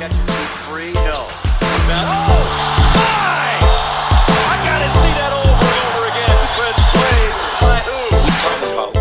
[0.00, 0.92] catches it free.
[0.94, 1.28] No.
[1.92, 2.46] Now, oh,
[2.96, 3.60] my!
[4.48, 6.36] I gotta see that over and over again.
[6.40, 7.98] Defense played by who?
[8.24, 8.92] We talking about,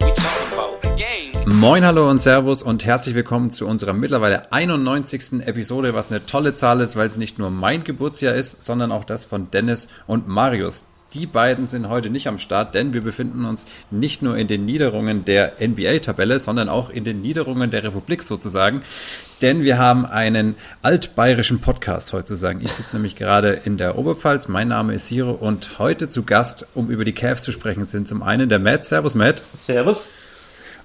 [0.00, 1.58] we talking about a game.
[1.60, 5.46] Moin, hallo und Servus und herzlich willkommen zu unserer mittlerweile 91.
[5.46, 9.04] Episode, was eine tolle Zahl ist, weil es nicht nur mein Geburtsjahr ist, sondern auch
[9.04, 10.86] das von Dennis und Marius.
[11.12, 14.64] Die beiden sind heute nicht am Start, denn wir befinden uns nicht nur in den
[14.64, 18.82] Niederungen der NBA-Tabelle, sondern auch in den Niederungen der Republik sozusagen.
[19.42, 22.60] Denn wir haben einen altbayerischen Podcast heute zu sagen.
[22.62, 24.48] Ich sitze nämlich gerade in der Oberpfalz.
[24.48, 28.08] Mein Name ist Siro und heute zu Gast, um über die Cavs zu sprechen, sind
[28.08, 28.86] zum einen der Matt.
[28.86, 29.42] Servus, Matt.
[29.52, 30.10] Servus.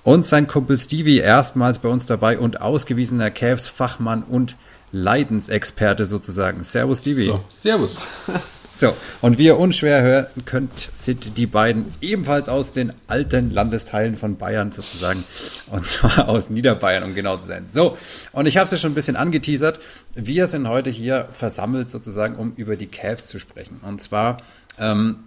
[0.03, 4.57] Und sein Kumpel Stevie erstmals bei uns dabei und ausgewiesener Cavs-Fachmann und
[4.91, 6.63] Leidensexperte sozusagen.
[6.63, 7.27] Servus, Stevie.
[7.27, 8.05] So, servus.
[8.73, 14.15] So, und wie ihr unschwer hören könnt, sind die beiden ebenfalls aus den alten Landesteilen
[14.15, 15.23] von Bayern sozusagen.
[15.69, 17.65] Und zwar aus Niederbayern, um genau zu sein.
[17.67, 17.97] So,
[18.31, 19.79] und ich habe es ja schon ein bisschen angeteasert.
[20.15, 23.79] Wir sind heute hier versammelt sozusagen, um über die Cavs zu sprechen.
[23.81, 24.37] Und zwar
[24.79, 25.19] ähm,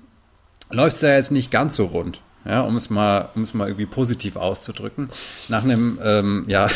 [0.70, 3.68] läuft es ja jetzt nicht ganz so rund ja, um es mal, um es mal
[3.68, 5.08] irgendwie positiv auszudrücken.
[5.48, 6.68] Nach einem, ähm, ja,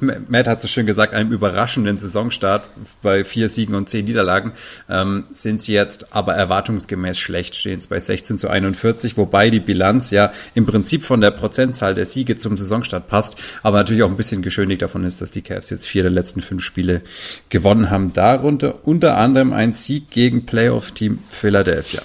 [0.28, 2.64] Matt hat so schön gesagt, einem überraschenden Saisonstart
[3.02, 4.52] bei vier Siegen und zehn Niederlagen
[4.88, 9.60] ähm, sind sie jetzt aber erwartungsgemäß schlecht, stehen es bei 16 zu 41, wobei die
[9.60, 14.10] Bilanz ja im Prinzip von der Prozentzahl der Siege zum Saisonstart passt, aber natürlich auch
[14.10, 17.02] ein bisschen geschönigt davon ist, dass die Cavs jetzt vier der letzten fünf Spiele
[17.48, 18.12] gewonnen haben.
[18.12, 22.02] Darunter unter anderem ein Sieg gegen Playoff-Team Philadelphia.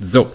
[0.00, 0.30] So.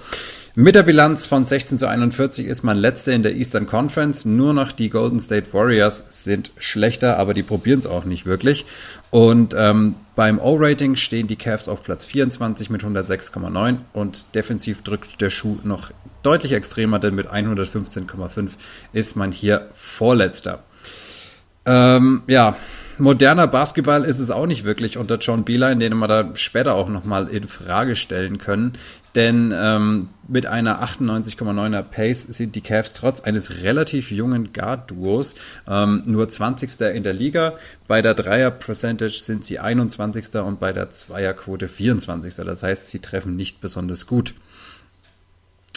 [0.61, 4.25] Mit der Bilanz von 16 zu 41 ist man letzter in der Eastern Conference.
[4.25, 8.67] Nur noch die Golden State Warriors sind schlechter, aber die probieren es auch nicht wirklich.
[9.09, 15.19] Und ähm, beim O-Rating stehen die Cavs auf Platz 24 mit 106,9 und defensiv drückt
[15.19, 15.89] der Schuh noch
[16.21, 18.51] deutlich extremer, denn mit 115,5
[18.93, 20.59] ist man hier Vorletzter.
[21.65, 22.55] Ähm, ja,
[22.99, 26.89] moderner Basketball ist es auch nicht wirklich unter John Beeline, den wir da später auch
[26.89, 28.73] nochmal in Frage stellen können.
[29.15, 35.35] Denn ähm, mit einer 98,9er Pace sind die Cavs trotz eines relativ jungen Guard-Duos
[35.67, 36.79] ähm, nur 20.
[36.95, 37.55] in der Liga.
[37.87, 40.33] Bei der Dreier-Percentage sind sie 21.
[40.35, 42.35] und bei der Zweierquote 24.
[42.35, 44.33] Das heißt, sie treffen nicht besonders gut.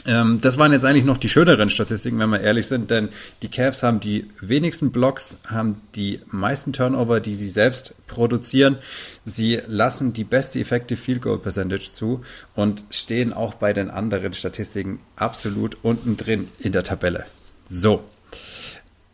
[0.07, 3.09] Ähm, das waren jetzt eigentlich noch die schöneren Statistiken, wenn wir ehrlich sind, denn
[3.43, 8.77] die Cavs haben die wenigsten Blocks, haben die meisten Turnover, die sie selbst produzieren.
[9.25, 12.23] Sie lassen die beste Effective Field Goal Percentage zu
[12.55, 17.25] und stehen auch bei den anderen Statistiken absolut unten drin in der Tabelle.
[17.69, 18.05] So,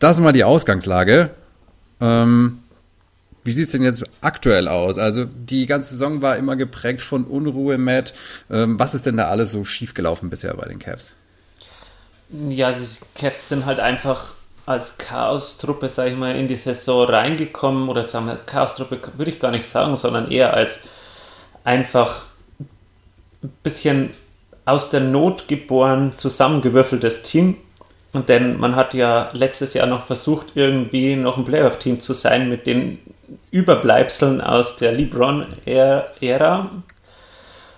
[0.00, 1.30] das ist mal die Ausgangslage.
[2.00, 2.58] Ähm,
[3.44, 4.98] wie sieht es denn jetzt aktuell aus?
[4.98, 8.12] Also die ganze Saison war immer geprägt von Unruhe, Matt.
[8.50, 11.14] Ähm, was ist denn da alles so schiefgelaufen bisher bei den Cavs?
[12.48, 14.34] Ja, die Cavs sind halt einfach
[14.66, 17.88] als Chaos-Truppe, sag ich mal, in die Saison reingekommen.
[17.88, 20.84] Oder sagen wir, Chaos-Truppe würde ich gar nicht sagen, sondern eher als
[21.64, 22.26] einfach
[23.42, 24.10] ein bisschen
[24.64, 27.56] aus der Not geboren, zusammengewürfeltes Team.
[28.12, 32.48] Und denn man hat ja letztes Jahr noch versucht, irgendwie noch ein Playoff-Team zu sein
[32.48, 32.98] mit den
[33.50, 36.70] Überbleibseln aus der LeBron-Ära.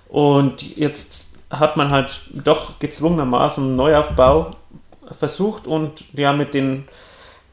[0.09, 4.57] Und jetzt hat man halt doch gezwungenermaßen einen Neuaufbau
[5.11, 6.89] versucht und ja, mit den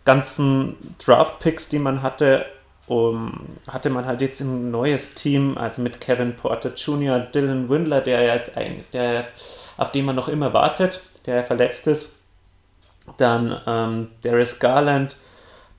[0.06, 2.46] ganzen Draft-Picks, die man hatte,
[2.88, 8.02] um, hatte man halt jetzt ein neues Team, also mit Kevin Porter Jr., Dylan Windler,
[8.02, 9.28] der jetzt ein, der,
[9.78, 12.20] auf den man noch immer wartet, der verletzt ist.
[13.18, 15.16] Dann ähm, Darius Garland,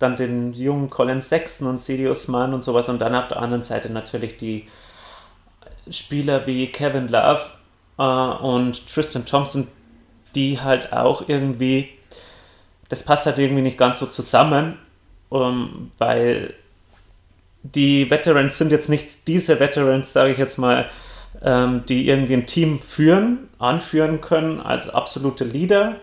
[0.00, 3.62] dann den jungen Colin Sexton und Cedi Usman und sowas und dann auf der anderen
[3.62, 4.66] Seite natürlich die
[5.90, 7.42] Spieler wie Kevin Love
[7.98, 9.68] äh, und Tristan Thompson,
[10.34, 11.90] die halt auch irgendwie,
[12.88, 14.78] das passt halt irgendwie nicht ganz so zusammen,
[15.28, 16.54] um, ähm, weil
[17.62, 20.88] die Veterans sind jetzt nicht diese Veterans, sage ich jetzt mal,
[21.42, 25.96] ähm, die irgendwie ein Team führen, anführen können als absolute Leader.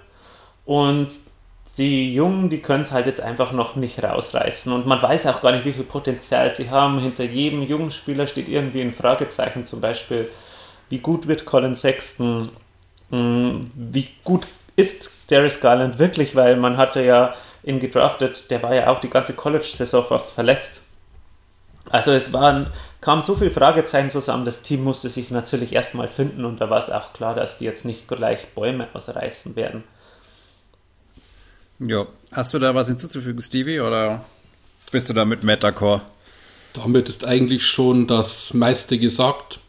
[0.66, 1.09] Und
[1.78, 4.72] die Jungen, die können es halt jetzt einfach noch nicht rausreißen.
[4.72, 7.00] Und man weiß auch gar nicht, wie viel Potenzial sie haben.
[7.00, 10.30] Hinter jedem jungen Spieler steht irgendwie ein Fragezeichen, zum Beispiel,
[10.90, 12.50] wie gut wird Colin Sexton?
[13.12, 16.36] Hm, wie gut ist Darius Garland wirklich?
[16.36, 20.84] Weil man hatte ja ihn gedraftet, der war ja auch die ganze College-Saison fast verletzt.
[21.90, 22.68] Also es waren,
[23.01, 26.80] kamen so viele Fragezeichen zusammen, das Team musste sich natürlich erstmal finden und da war
[26.80, 29.84] es auch klar, dass die jetzt nicht gleich Bäume ausreißen werden.
[31.79, 34.25] Ja, hast du da was hinzuzufügen, Stevie, oder
[34.91, 36.01] bist du da mit Metacore?
[36.74, 39.59] Damit ist eigentlich schon das meiste gesagt.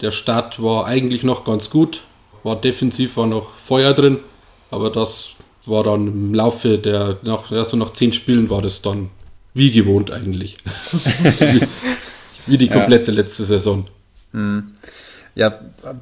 [0.00, 2.02] Der Start war eigentlich noch ganz gut,
[2.42, 4.18] war defensiv, war noch Feuer drin,
[4.70, 5.30] aber das
[5.66, 9.10] war dann im Laufe der, nach, also nach zehn Spielen war das dann
[9.54, 10.56] Wie gewohnt eigentlich.
[10.92, 11.66] wie,
[12.46, 13.16] wie, die komplette ja.
[13.16, 13.86] letzte Saison.
[14.32, 14.72] Hm.
[15.40, 15.58] Ja,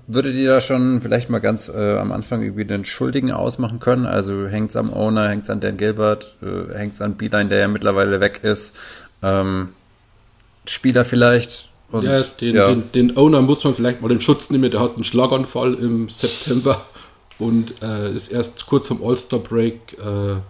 [0.08, 4.05] würdet ihr da schon vielleicht mal ganz äh, am Anfang irgendwie den Schuldigen ausmachen können?
[4.05, 7.49] Also hängt es am Owner, hängt es an Dan Gilbert, äh, hängt es an Beeline,
[7.49, 8.75] der ja mittlerweile weg ist?
[9.23, 9.69] Ähm,
[10.67, 11.69] Spieler vielleicht?
[11.93, 12.67] Und, ja, den, ja.
[12.67, 14.73] Den, den, Owner muss man vielleicht mal in Schutz nehmen.
[14.73, 16.85] Der hat einen Schlaganfall im September
[17.38, 20.40] und äh, ist erst kurz vom All-Star-Break äh,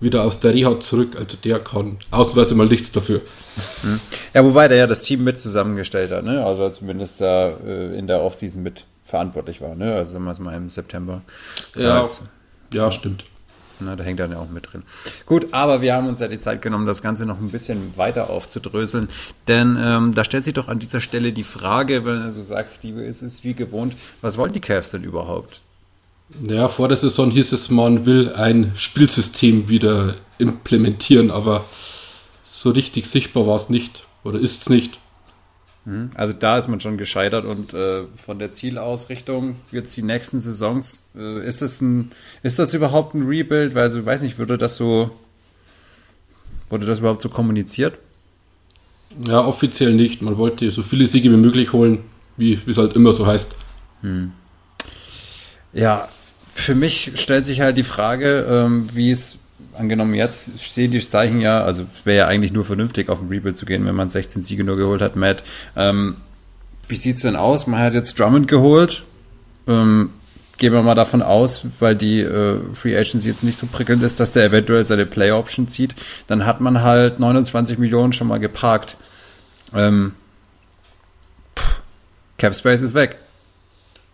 [0.00, 1.16] wieder aus der Reha zurück.
[1.18, 3.20] Also der kann ausnahmsweise mal nichts dafür.
[3.82, 4.00] Hm.
[4.34, 6.44] Ja, wobei der ja das Team mit zusammengestellt hat, ne?
[6.44, 9.94] Also zumindest da äh, in der Offseason mit verantwortlich war, ne?
[9.94, 11.22] Also sagen wir es mal im September.
[11.74, 12.04] Ja,
[12.72, 13.24] ja, stimmt.
[13.80, 14.82] Na, da hängt dann ja auch mit drin.
[15.26, 18.28] Gut, aber wir haben uns ja die Zeit genommen, das Ganze noch ein bisschen weiter
[18.28, 19.08] aufzudröseln.
[19.48, 23.02] Denn ähm, da stellt sich doch an dieser Stelle die Frage, wenn du sagst, Steve,
[23.02, 25.62] ist es wie gewohnt, was wollen die Cavs denn überhaupt?
[26.48, 31.64] Ja, vor der Saison hieß es, man will ein Spielsystem wieder implementieren, aber
[32.42, 34.98] so richtig sichtbar war es nicht oder ist es nicht.
[35.84, 36.10] Mhm.
[36.14, 41.02] Also da ist man schon gescheitert und äh, von der Zielausrichtung jetzt die nächsten Saisons,
[41.16, 42.12] äh, ist, das ein,
[42.42, 43.74] ist das überhaupt ein Rebuild?
[43.74, 45.10] Weil, also, ich weiß nicht, würde das so,
[46.68, 47.98] wurde das überhaupt so kommuniziert?
[49.26, 50.22] Ja, offiziell nicht.
[50.22, 52.04] Man wollte so viele Siege wie möglich holen,
[52.36, 53.56] wie es halt immer so heißt.
[54.02, 54.32] Hm.
[55.72, 56.08] Ja,
[56.60, 59.38] für mich stellt sich halt die Frage, ähm, wie es
[59.74, 63.56] angenommen jetzt stehen die Zeichen ja, also wäre ja eigentlich nur vernünftig, auf ein Rebuild
[63.56, 65.42] zu gehen, wenn man 16 Siege nur geholt hat, Matt.
[65.76, 66.16] Ähm,
[66.88, 67.66] wie sieht es denn aus?
[67.66, 69.04] Man hat jetzt Drummond geholt.
[69.68, 70.10] Ähm,
[70.58, 74.20] gehen wir mal davon aus, weil die äh, Free Agency jetzt nicht so prickelnd ist,
[74.20, 75.94] dass der eventuell seine Play Option zieht.
[76.26, 78.96] Dann hat man halt 29 Millionen schon mal geparkt.
[79.74, 80.12] Ähm,
[82.36, 83.16] Cap Space ist weg.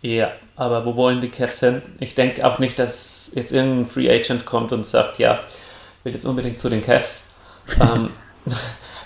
[0.01, 1.83] Ja, aber wo wollen die Cavs hin?
[1.99, 5.39] Ich denke auch nicht, dass jetzt irgendein Free Agent kommt und sagt, ja,
[6.03, 7.27] will jetzt unbedingt zu den Cavs.
[7.79, 8.09] ähm,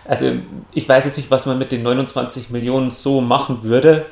[0.05, 0.31] also
[0.73, 4.05] ich weiß jetzt nicht, was man mit den 29 Millionen so machen würde.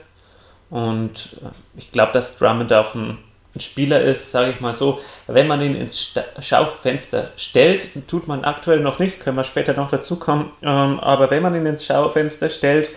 [0.69, 3.17] Und äh, ich glaube, dass Drummond auch ein,
[3.55, 4.99] ein Spieler ist, sage ich mal so.
[5.27, 9.89] Wenn man ihn ins Schaufenster stellt, tut man aktuell noch nicht, können wir später noch
[9.89, 10.51] dazu kommen.
[10.61, 12.89] Ähm, aber wenn man ihn ins Schaufenster stellt,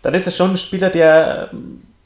[0.00, 1.50] dann ist er schon ein Spieler, der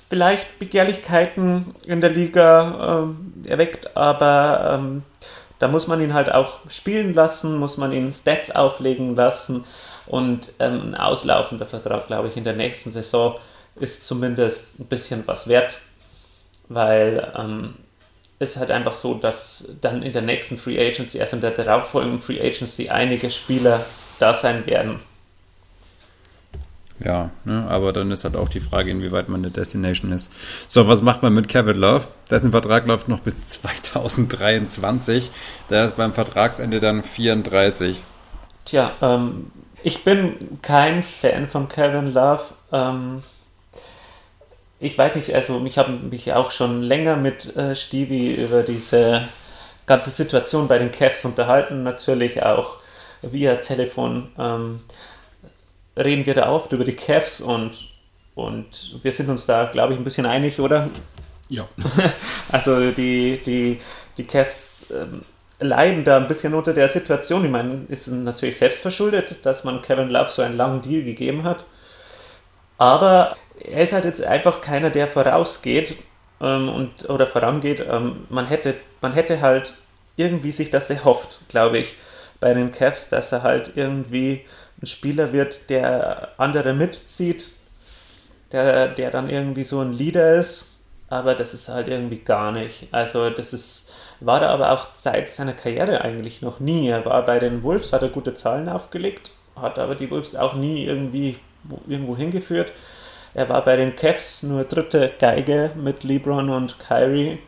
[0.09, 5.03] vielleicht Begehrlichkeiten in der Liga ähm, erweckt, aber ähm,
[5.59, 9.65] da muss man ihn halt auch spielen lassen, muss man ihn Stats auflegen lassen
[10.07, 13.37] und ähm, ein auslaufender Vertrag, glaube ich, in der nächsten Saison
[13.75, 15.79] ist zumindest ein bisschen was wert,
[16.69, 17.75] weil ähm,
[18.39, 22.21] es halt einfach so, dass dann in der nächsten Free Agency, also in der darauffolgenden
[22.21, 23.85] Free Agency, einige Spieler
[24.19, 25.01] da sein werden,
[27.07, 30.29] ja, ne, aber dann ist halt auch die Frage, inwieweit man eine Destination ist.
[30.67, 32.09] So, was macht man mit Kevin Love?
[32.29, 35.31] Dessen Vertrag läuft noch bis 2023.
[35.71, 37.99] Der ist beim Vertragsende dann 34.
[38.65, 39.53] Tja, ähm,
[39.85, 42.43] ich bin kein Fan von Kevin Love.
[42.73, 43.23] Ähm,
[44.81, 49.29] ich weiß nicht, also ich habe mich auch schon länger mit äh, Stevie über diese
[49.87, 52.79] ganze Situation bei den Cavs unterhalten, natürlich auch
[53.23, 54.29] via Telefon.
[54.37, 54.81] Ähm,
[55.97, 57.91] reden wir da oft über die Cavs und,
[58.35, 60.89] und wir sind uns da, glaube ich, ein bisschen einig, oder?
[61.49, 61.67] Ja.
[62.53, 63.79] also die, die,
[64.19, 65.23] die Cavs ähm,
[65.59, 67.45] leiden da ein bisschen unter der Situation.
[67.45, 71.45] Ich meine, ist natürlich selbst verschuldet, dass man Kevin Love so einen langen Deal gegeben
[71.45, 71.65] hat.
[72.79, 75.97] Aber er ist halt jetzt einfach keiner, der vorausgeht
[76.41, 77.85] ähm, und, oder vorangeht.
[77.89, 79.75] Ähm, man, hätte, man hätte halt
[80.17, 81.97] irgendwie sich das erhofft, glaube ich,
[82.41, 84.45] bei den Cavs, dass er halt irgendwie
[84.83, 87.53] ein Spieler wird, der andere mitzieht,
[88.53, 90.69] der, der dann irgendwie so ein Leader ist,
[91.09, 92.89] aber das ist halt irgendwie gar nicht.
[92.93, 96.89] Also das ist, war er aber auch seit seiner Karriere eigentlich noch nie.
[96.89, 100.55] Er war bei den Wolves, hat er gute Zahlen aufgelegt, hat aber die Wolves auch
[100.55, 101.39] nie irgendwie
[101.87, 102.73] irgendwo hingeführt.
[103.35, 107.39] Er war bei den Cavs nur dritte Geige mit LeBron und Kyrie.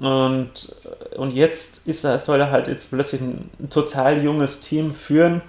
[0.00, 0.76] Und,
[1.16, 5.42] und jetzt ist er, soll er halt jetzt plötzlich ein, ein total junges Team führen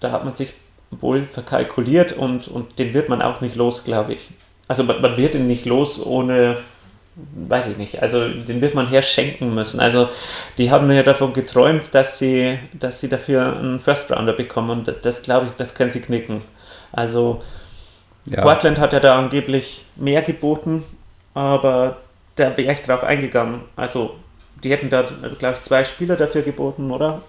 [0.00, 0.52] da hat man sich
[0.90, 4.30] wohl verkalkuliert und, und den wird man auch nicht los, glaube ich.
[4.66, 6.56] Also man, man wird ihn nicht los ohne,
[7.34, 9.80] weiß ich nicht, also den wird man herschenken müssen.
[9.80, 10.08] Also
[10.58, 14.94] die haben ja davon geträumt, dass sie, dass sie dafür einen First Rounder bekommen und
[15.02, 16.42] das glaube ich, das können sie knicken.
[16.92, 17.42] Also
[18.26, 18.42] ja.
[18.42, 20.84] Portland hat ja da angeblich mehr geboten,
[21.34, 21.98] aber
[22.36, 23.62] da wäre ich drauf eingegangen.
[23.76, 24.16] Also
[24.62, 25.02] die hätten da,
[25.38, 27.22] glaube ich, zwei Spieler dafür geboten, oder?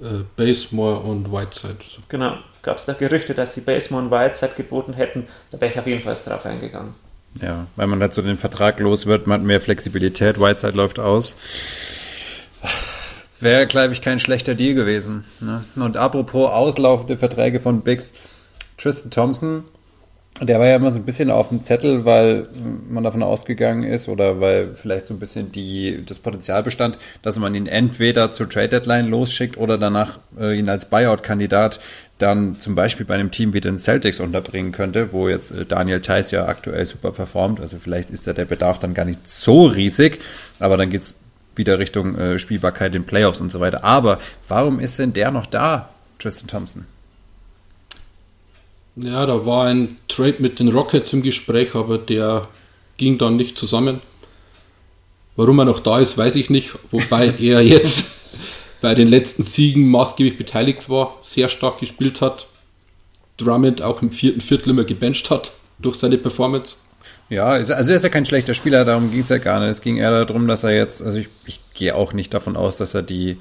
[0.00, 1.76] Äh, Basemore und Whiteside.
[2.08, 5.78] Genau, gab es da Gerüchte, dass sie Basemore und Whiteside geboten hätten, da wäre ich
[5.78, 6.94] auf jeden Fall drauf eingegangen.
[7.40, 10.98] Ja, weil man halt so den Vertrag los wird, man hat mehr Flexibilität, Whiteside läuft
[10.98, 11.36] aus.
[13.40, 15.24] Wäre, glaube ich, kein schlechter Deal gewesen.
[15.40, 15.64] Ne?
[15.76, 18.12] Und apropos auslaufende Verträge von Bigs,
[18.78, 19.64] Tristan Thompson,
[20.40, 22.48] der war ja immer so ein bisschen auf dem Zettel, weil
[22.88, 27.38] man davon ausgegangen ist oder weil vielleicht so ein bisschen die, das Potenzial bestand, dass
[27.38, 31.78] man ihn entweder zur Trade Deadline losschickt oder danach äh, ihn als Buyout-Kandidat
[32.18, 36.00] dann zum Beispiel bei einem Team wie den Celtics unterbringen könnte, wo jetzt äh, Daniel
[36.00, 37.60] Theiss ja aktuell super performt.
[37.60, 40.20] Also vielleicht ist da der Bedarf dann gar nicht so riesig,
[40.58, 41.16] aber dann geht es
[41.54, 43.84] wieder Richtung äh, Spielbarkeit in Playoffs und so weiter.
[43.84, 46.86] Aber warum ist denn der noch da, Tristan Thompson?
[48.96, 52.48] Ja, da war ein Trade mit den Rockets im Gespräch, aber der
[52.96, 54.00] ging dann nicht zusammen.
[55.36, 58.12] Warum er noch da ist, weiß ich nicht, wobei er jetzt
[58.80, 62.46] bei den letzten Siegen maßgeblich beteiligt war, sehr stark gespielt hat,
[63.36, 66.76] Drummond auch im vierten Viertel immer gebencht hat durch seine Performance.
[67.28, 69.70] Ja, also er ist ja kein schlechter Spieler, darum ging es ja gar nicht.
[69.70, 72.76] Es ging eher darum, dass er jetzt, also ich, ich gehe auch nicht davon aus,
[72.76, 73.38] dass er die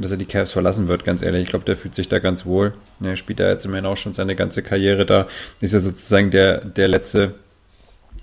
[0.00, 1.42] dass er die Cavs verlassen wird, ganz ehrlich.
[1.42, 2.74] Ich glaube, der fühlt sich da ganz wohl.
[3.02, 5.26] Er spielt da jetzt immerhin auch schon seine ganze Karriere da.
[5.60, 7.34] Ist ja sozusagen der, der letzte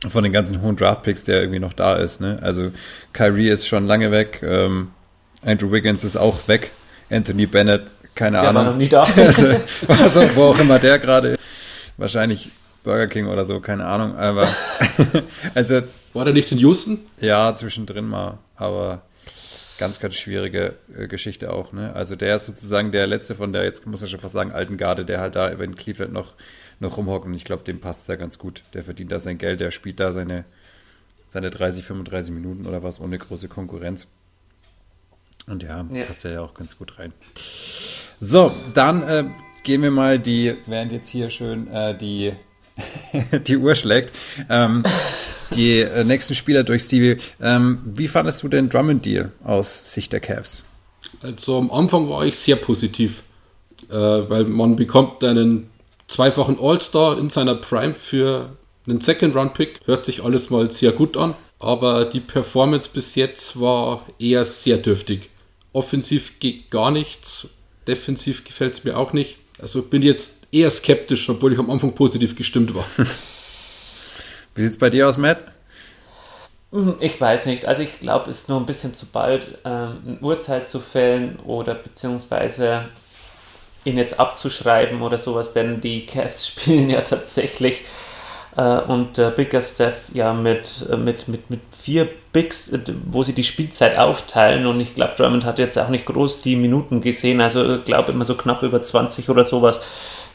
[0.10, 2.22] von den ganzen hohen Draftpicks, der irgendwie noch da ist.
[2.22, 2.40] Ne?
[2.42, 2.72] Also
[3.14, 4.42] Kyrie ist schon lange weg.
[4.44, 4.90] Ähm,
[5.44, 6.72] Andrew Wiggins ist auch weg.
[7.10, 8.64] Anthony Bennett, keine der Ahnung.
[8.64, 9.04] war noch nicht da.
[9.16, 9.56] also,
[9.88, 11.40] also, wo auch immer der gerade ist.
[11.98, 12.50] Wahrscheinlich
[12.84, 14.16] Burger King oder so, keine Ahnung.
[14.18, 14.48] Aber
[15.56, 15.82] also.
[16.14, 17.00] War der nicht in Houston?
[17.20, 18.40] Ja, zwischendrin mal.
[18.56, 19.02] Aber
[19.78, 21.74] ganz, ganz schwierige äh, Geschichte auch.
[21.74, 21.94] Ne?
[21.94, 24.78] Also der ist sozusagen der letzte von der, jetzt muss man schon fast sagen, alten
[24.78, 26.36] Garde, der halt da in Cleveland noch,
[26.80, 27.26] noch rumhockt.
[27.26, 28.64] Und ich glaube, dem passt es ja ganz gut.
[28.74, 30.46] Der verdient da sein Geld, der spielt da seine,
[31.28, 34.08] seine 30, 35 Minuten oder was ohne große Konkurrenz.
[35.48, 36.06] Und ja, ja.
[36.06, 37.14] passt ja auch ganz gut rein.
[38.20, 39.26] So, dann äh,
[39.64, 42.34] gehen wir mal die, während jetzt hier schön äh, die,
[43.48, 44.14] die Uhr schlägt,
[44.50, 44.84] ähm,
[45.56, 47.18] die äh, nächsten Spieler durch, Stevie.
[47.42, 50.66] Ähm, wie fandest du den Drummond-Deal aus Sicht der Cavs?
[51.22, 53.24] Also am Anfang war ich sehr positiv,
[53.90, 55.70] äh, weil man bekommt einen
[56.08, 58.56] zweifachen All-Star in seiner Prime für
[58.88, 59.82] einen Second-Round-Pick.
[59.86, 64.78] Hört sich alles mal sehr gut an, aber die Performance bis jetzt war eher sehr
[64.78, 65.30] dürftig.
[65.74, 67.50] Offensiv geht gar nichts,
[67.88, 69.38] defensiv gefällt es mir auch nicht.
[69.60, 72.86] Also bin jetzt eher skeptisch, obwohl ich am Anfang positiv gestimmt war.
[74.56, 75.40] Wie sieht es bei dir aus, Matt?
[76.72, 77.66] Hm, ich weiß nicht.
[77.66, 81.40] Also ich glaube, es ist nur ein bisschen zu bald, ähm, ein Urteil zu fällen
[81.40, 82.90] oder beziehungsweise
[83.86, 87.84] ihn jetzt abzuschreiben oder sowas, denn die Cavs spielen ja tatsächlich
[88.58, 93.24] äh, und äh, Bigger Steph ja mit, äh, mit, mit, mit vier Bigs, äh, wo
[93.24, 97.00] sie die Spielzeit aufteilen und ich glaube, Drummond hat jetzt auch nicht groß die Minuten
[97.00, 99.80] gesehen, also ich glaube immer so knapp über 20 oder sowas.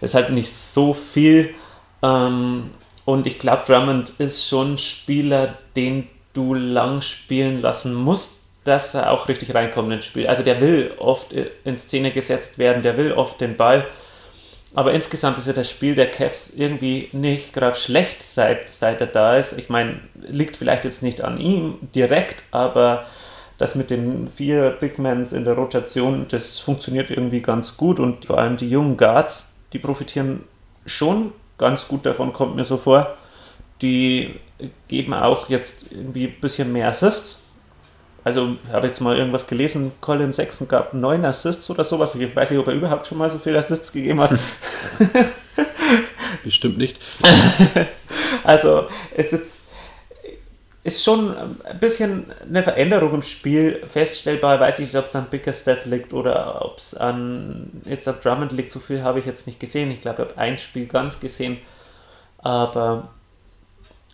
[0.01, 1.55] Ist halt nicht so viel.
[2.03, 2.71] Ähm,
[3.05, 8.95] und ich glaube, Drummond ist schon ein Spieler, den du lang spielen lassen musst, dass
[8.95, 10.29] er auch richtig reinkommt ins Spiel.
[10.29, 13.87] Also der will oft in Szene gesetzt werden, der will oft den Ball.
[14.75, 19.07] Aber insgesamt ist ja das Spiel der Cavs irgendwie nicht gerade schlecht, seit, seit er
[19.07, 19.59] da ist.
[19.59, 23.05] Ich meine, liegt vielleicht jetzt nicht an ihm direkt, aber
[23.59, 28.25] das mit den vier Big Mans in der Rotation, das funktioniert irgendwie ganz gut und
[28.25, 30.45] vor allem die jungen Guards, die profitieren
[30.87, 33.17] schon ganz gut davon, kommt mir so vor.
[33.83, 34.35] Die
[34.89, 37.42] geben auch jetzt irgendwie ein bisschen mehr Assists.
[38.25, 42.15] Also ich habe jetzt mal irgendwas gelesen, Colin Sexton gab neun Assists oder sowas.
[42.15, 44.39] Ich weiß nicht, ob er überhaupt schon mal so viele Assists gegeben hat.
[46.45, 46.99] Bestimmt nicht.
[48.45, 48.87] also
[49.17, 49.65] es ist,
[50.85, 54.61] ist schon ein bisschen eine Veränderung im Spiel feststellbar.
[54.61, 58.53] Weiß ich nicht, ob es an Bickerstaff liegt oder ob es an jetzt an Drummond
[58.53, 58.71] liegt.
[58.71, 59.91] So viel habe ich jetzt nicht gesehen.
[59.91, 61.59] Ich glaube, ich habe ein Spiel ganz gesehen.
[62.39, 63.11] Aber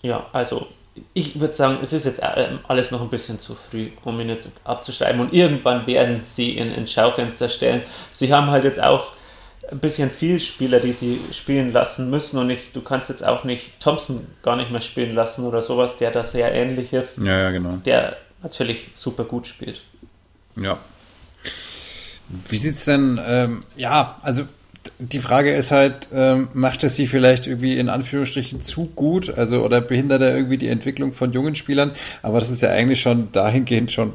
[0.03, 0.67] ja, also
[1.14, 4.28] ich würde sagen, es ist jetzt äh, alles noch ein bisschen zu früh, um ihn
[4.28, 5.21] jetzt abzuschreiben.
[5.21, 7.83] Und irgendwann werden sie ihn ins Schaufenster stellen.
[8.11, 9.12] Sie haben halt jetzt auch
[9.71, 12.38] ein bisschen viel Spieler, die sie spielen lassen müssen.
[12.38, 15.97] Und ich, du kannst jetzt auch nicht Thompson gar nicht mehr spielen lassen oder sowas,
[15.97, 17.19] der da sehr ähnlich ist.
[17.19, 17.76] Ja, ja, genau.
[17.85, 19.83] Der natürlich super gut spielt.
[20.57, 20.78] Ja.
[22.49, 24.45] Wie sieht es denn, ähm, ja, also
[24.99, 29.62] die Frage ist halt, ähm, macht es sie vielleicht irgendwie in Anführungsstrichen zu gut, also
[29.62, 31.92] oder behindert er irgendwie die Entwicklung von jungen Spielern?
[32.23, 34.12] Aber das ist ja eigentlich schon dahingehend schon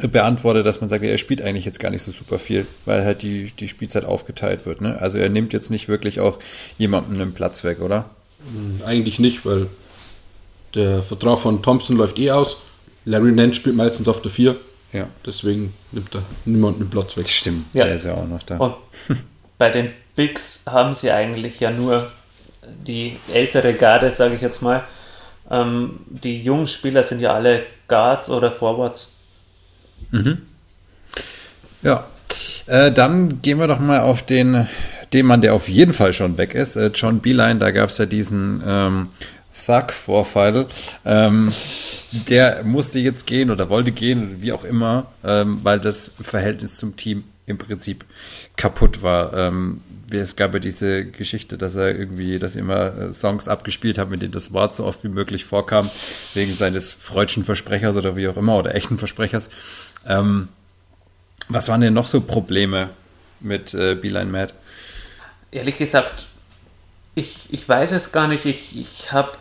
[0.00, 3.22] beantwortet, dass man sagt, er spielt eigentlich jetzt gar nicht so super viel, weil halt
[3.22, 4.80] die, die Spielzeit aufgeteilt wird.
[4.80, 5.00] Ne?
[5.00, 6.38] Also er nimmt jetzt nicht wirklich auch
[6.78, 8.10] jemandem einen Platz weg, oder?
[8.52, 9.68] Hm, eigentlich nicht, weil
[10.74, 12.58] der Vertrag von Thompson läuft eh aus.
[13.04, 14.56] Larry Nance spielt meistens auf der 4.
[14.92, 15.08] Ja.
[15.24, 17.28] Deswegen nimmt da niemand einen Platz weg.
[17.28, 17.84] Stimmt, ja.
[17.84, 18.58] der ist ja auch noch da.
[18.58, 18.74] Und
[19.58, 22.10] bei den Bigs haben sie eigentlich ja nur
[22.66, 24.84] die ältere Garde, sage ich jetzt mal.
[25.50, 29.12] Ähm, die jungen Spieler sind ja alle Guards oder Forwards.
[30.10, 30.42] Mhm.
[31.82, 32.06] Ja.
[32.66, 34.68] Äh, dann gehen wir doch mal auf den,
[35.12, 36.76] den Mann, der auf jeden Fall schon weg ist.
[36.76, 39.08] Äh, John Beeline, da gab es ja diesen ähm,
[39.66, 40.66] Thug-Vorfall.
[41.04, 41.52] Ähm,
[42.28, 46.96] der musste jetzt gehen oder wollte gehen, wie auch immer, ähm, weil das Verhältnis zum
[46.96, 48.04] Team im Prinzip
[48.56, 49.32] kaputt war.
[49.34, 53.98] Ähm, es gab ja diese Geschichte, dass er irgendwie, dass er immer äh, Songs abgespielt
[53.98, 55.90] hat, mit denen das Wort so oft wie möglich vorkam,
[56.34, 59.50] wegen seines freudschen Versprechers oder wie auch immer, oder echten Versprechers.
[60.06, 60.48] Ähm,
[61.48, 62.90] was waren denn noch so Probleme
[63.40, 64.54] mit äh, Beeline Matt?
[65.50, 66.26] Ehrlich gesagt,
[67.14, 68.44] ich, ich weiß es gar nicht.
[68.44, 69.32] Ich, ich habe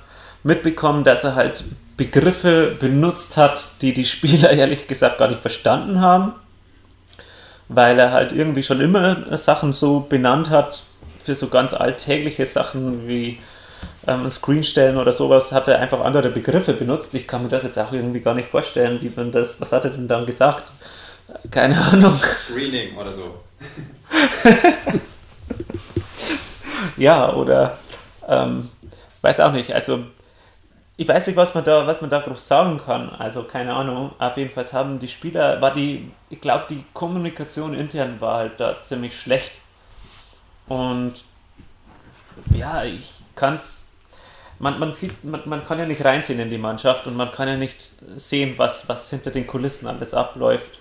[0.44, 1.64] mitbekommen, dass er halt
[1.98, 6.34] Begriffe benutzt hat, die die Spieler ehrlich gesagt gar nicht verstanden haben,
[7.68, 10.84] weil er halt irgendwie schon immer Sachen so benannt hat,
[11.24, 13.40] für so ganz alltägliche Sachen wie
[14.08, 17.14] ähm, Screenstellen oder sowas, hat er einfach andere Begriffe benutzt.
[17.16, 19.86] Ich kann mir das jetzt auch irgendwie gar nicht vorstellen, wie man das, was hat
[19.86, 20.72] er denn dann gesagt?
[21.50, 22.20] Keine Ahnung.
[22.22, 23.42] Screening oder so.
[26.98, 27.80] ja, oder
[28.28, 28.70] ähm,
[29.22, 29.74] weiß auch nicht.
[29.74, 30.04] Also
[30.98, 33.10] ich weiß nicht, was man da, was man da groß sagen kann.
[33.10, 34.12] Also keine Ahnung.
[34.18, 38.60] Auf jeden Fall haben die Spieler, war die, ich glaube, die Kommunikation intern war halt
[38.60, 39.60] da ziemlich schlecht.
[40.68, 41.14] Und
[42.54, 43.84] ja, ich kann es.
[44.58, 47.50] Man, man sieht, man, man kann ja nicht reinziehen in die Mannschaft und man kann
[47.50, 50.80] ja nicht sehen, was, was hinter den Kulissen alles abläuft.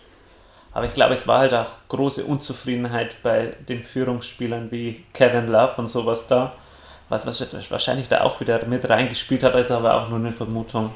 [0.73, 5.75] Aber ich glaube, es war halt auch große Unzufriedenheit bei den Führungsspielern wie Kevin Love
[5.78, 6.54] und sowas da
[7.08, 10.90] was, was wahrscheinlich da auch wieder mit reingespielt hat, ist aber auch nur eine Vermutung.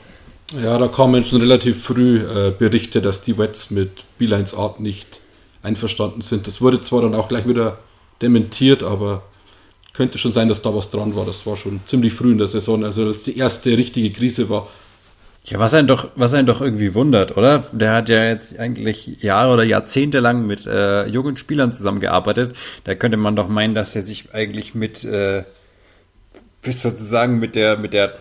[0.62, 5.20] Ja, da kamen schon relativ früh äh, Berichte, dass die Wets mit Beelines Art nicht
[5.62, 6.46] einverstanden sind.
[6.46, 7.78] Das wurde zwar dann auch gleich wieder
[8.22, 9.22] dementiert, aber
[9.92, 11.26] könnte schon sein, dass da was dran war.
[11.26, 14.68] Das war schon ziemlich früh in der Saison, also als die erste richtige Krise war.
[15.44, 17.64] Ja, was einen doch, was einen doch irgendwie wundert, oder?
[17.72, 22.54] Der hat ja jetzt eigentlich Jahre oder Jahrzehnte lang mit äh, jungen Spielern zusammengearbeitet.
[22.84, 25.44] Da könnte man doch meinen, dass er sich eigentlich mit äh,
[26.64, 28.18] sozusagen mit der, mit der,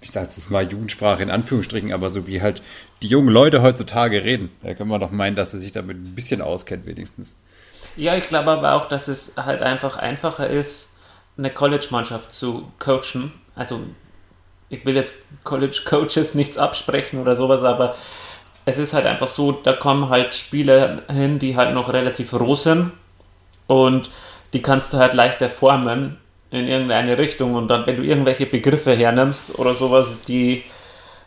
[0.00, 2.62] ich sage es mal Jugendsprache in Anführungsstrichen, aber so wie halt
[3.02, 4.50] die jungen Leute heutzutage reden.
[4.62, 7.36] Da können wir doch meinen, dass er sich damit ein bisschen auskennt, wenigstens.
[7.96, 10.90] Ja, ich glaube aber auch, dass es halt einfach einfacher ist,
[11.36, 13.32] eine College-Mannschaft zu coachen.
[13.54, 13.80] Also,
[14.68, 17.94] ich will jetzt College-Coaches nichts absprechen oder sowas, aber
[18.64, 22.54] es ist halt einfach so, da kommen halt Spieler hin, die halt noch relativ roh
[22.54, 22.92] sind
[23.66, 24.10] und
[24.52, 26.18] die kannst du halt leichter formen
[26.50, 30.64] in irgendeine Richtung und dann, wenn du irgendwelche Begriffe hernimmst oder sowas, die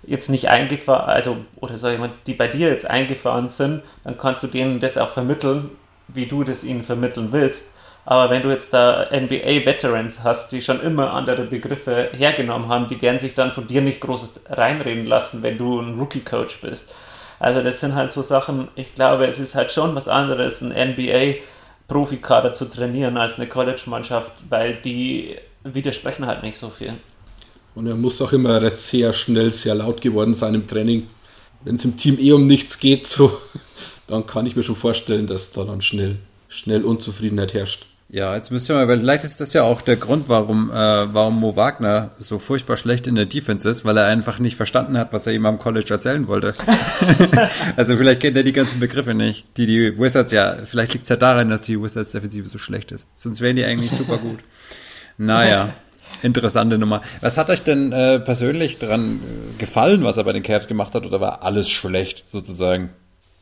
[0.04, 4.18] jetzt nicht eingefahren, also, oder sag ich mal, die bei dir jetzt eingefahren sind, dann
[4.18, 5.70] kannst du denen das auch vermitteln,
[6.08, 7.76] wie du das ihnen vermitteln willst.
[8.04, 13.00] Aber wenn du jetzt da NBA-Veterans hast, die schon immer andere Begriffe hergenommen haben, die
[13.02, 16.96] werden sich dann von dir nicht groß reinreden lassen, wenn du ein Rookie-Coach bist.
[17.40, 20.70] Also das sind halt so Sachen, ich glaube, es ist halt schon was anderes, ein
[20.70, 21.42] NBA
[21.91, 26.93] Profikader zu trainieren als eine College-Mannschaft, weil die widersprechen halt nicht so viel.
[27.75, 31.08] Und er muss auch immer sehr schnell, sehr laut geworden sein im Training.
[31.65, 33.38] Wenn es im Team eh um nichts geht, so,
[34.08, 36.15] dann kann ich mir schon vorstellen, dass da dann schnell,
[36.47, 37.86] schnell Unzufriedenheit herrscht.
[38.13, 40.74] Ja, jetzt müsst ihr mal, weil vielleicht ist das ja auch der Grund, warum, äh,
[40.74, 44.97] warum Mo Wagner so furchtbar schlecht in der Defense ist, weil er einfach nicht verstanden
[44.97, 46.52] hat, was er ihm am College erzählen wollte.
[47.78, 51.10] also vielleicht kennt er die ganzen Begriffe nicht, die die Wizards ja, vielleicht liegt es
[51.10, 53.08] ja daran, dass die Wizards Defensive so schlecht ist.
[53.13, 54.39] Sonst wären die eigentlich super gut.
[55.17, 55.74] Naja,
[56.21, 57.02] interessante Nummer.
[57.21, 60.95] Was hat euch denn äh, persönlich daran äh, gefallen, was er bei den Cavs gemacht
[60.95, 62.89] hat, oder war alles schlecht sozusagen?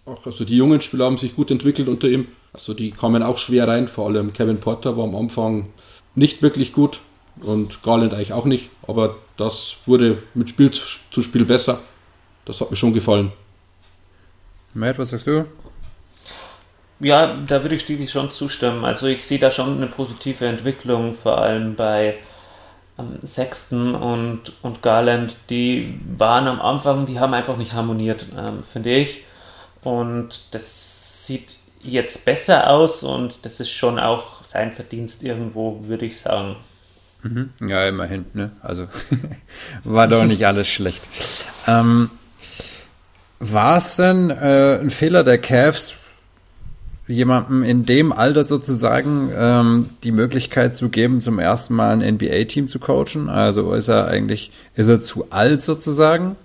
[0.06, 2.28] Ach, also die jungen Spieler haben sich gut entwickelt unter ihm.
[2.54, 5.68] Also die kamen auch schwer rein, vor allem Kevin Porter war am Anfang
[6.16, 7.00] nicht wirklich gut
[7.42, 11.80] und Garland eigentlich auch nicht, aber das wurde mit Spiel zu Spiel besser.
[12.46, 13.32] Das hat mir schon gefallen.
[14.74, 15.46] Matt, was sagst du?
[17.00, 18.84] Ja, da würde ich Stevie schon zustimmen.
[18.84, 22.18] Also ich sehe da schon eine positive Entwicklung, vor allem bei
[22.98, 25.38] ähm, Sexton und, und Garland.
[25.50, 29.24] Die waren am Anfang, die haben einfach nicht harmoniert, ähm, finde ich.
[29.82, 36.06] Und das sieht jetzt besser aus und das ist schon auch sein Verdienst irgendwo, würde
[36.06, 36.56] ich sagen.
[37.24, 37.50] Mhm.
[37.68, 38.26] Ja, immerhin.
[38.34, 38.52] Ne?
[38.62, 38.88] Also
[39.84, 41.04] war doch nicht alles schlecht.
[41.68, 42.10] Ähm,
[43.40, 45.96] war es denn äh, ein Fehler der Cavs,
[47.08, 52.68] jemandem in dem Alter sozusagen ähm, die Möglichkeit zu geben, zum ersten Mal ein NBA-Team
[52.68, 53.30] zu coachen?
[53.30, 56.36] Also ist er eigentlich, ist er zu alt sozusagen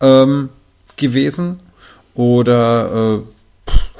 [0.00, 0.50] ähm,
[0.96, 1.60] gewesen?
[2.14, 3.34] Oder äh,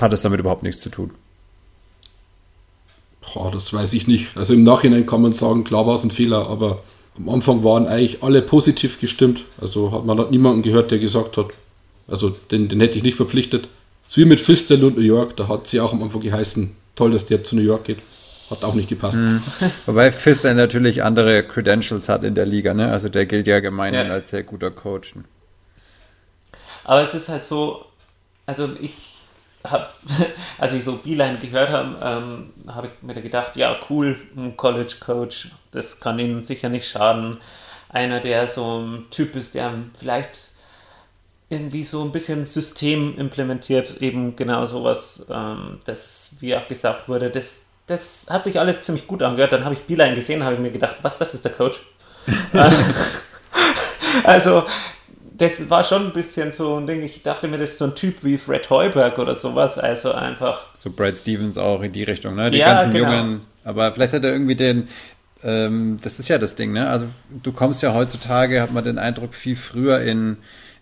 [0.01, 1.11] hat es damit überhaupt nichts zu tun?
[3.21, 4.37] Boah, das weiß ich nicht.
[4.37, 6.83] Also im Nachhinein kann man sagen, klar war es ein Fehler, aber
[7.17, 9.45] am Anfang waren eigentlich alle positiv gestimmt.
[9.61, 11.47] Also hat man hat niemanden gehört, der gesagt hat,
[12.07, 13.69] also den, den hätte ich nicht verpflichtet.
[14.07, 17.13] ist wie mit Fistel und New York, da hat sie auch am Anfang geheißen, toll,
[17.13, 17.99] dass der zu New York geht.
[18.51, 19.17] Hat auch nicht gepasst.
[19.17, 19.43] Mhm.
[19.87, 22.93] Wobei Fistel natürlich andere Credentials hat in der Liga, ne?
[22.93, 24.13] Also der gilt ja gemeinhin Ja.
[24.13, 25.15] als sehr guter Coach.
[26.85, 27.87] Aber es ist halt so,
[28.45, 29.14] also ich
[29.67, 29.87] habe,
[30.59, 34.57] als ich so Beeline gehört habe, ähm, habe ich mir da gedacht, ja cool, ein
[34.57, 37.39] College Coach, das kann ihnen sicher nicht schaden.
[37.89, 40.49] Einer, der so ein Typ ist, der vielleicht
[41.49, 47.31] irgendwie so ein bisschen System implementiert, eben genau sowas, ähm, das, wie auch gesagt wurde,
[47.31, 49.53] das, das hat sich alles ziemlich gut angehört.
[49.53, 51.81] Dann habe ich Beeline gesehen, habe ich mir gedacht, was, das ist der Coach?
[54.25, 54.65] also,
[55.37, 57.03] das war schon ein bisschen so ein Ding.
[57.03, 59.79] Ich dachte mir, das ist so ein Typ wie Fred Heuberg oder sowas.
[59.79, 60.69] Also einfach.
[60.75, 62.51] So Brad Stevens auch in die Richtung, ne?
[62.51, 63.11] Die Ja, ganzen genau.
[63.13, 63.41] Jungen.
[63.65, 64.89] Aber vielleicht hat er irgendwie den,
[65.43, 66.89] ähm, das ist ja das Ding, ne?
[66.89, 67.07] Also
[67.43, 70.37] du kommst ja heutzutage, hat man den Eindruck, viel früher in,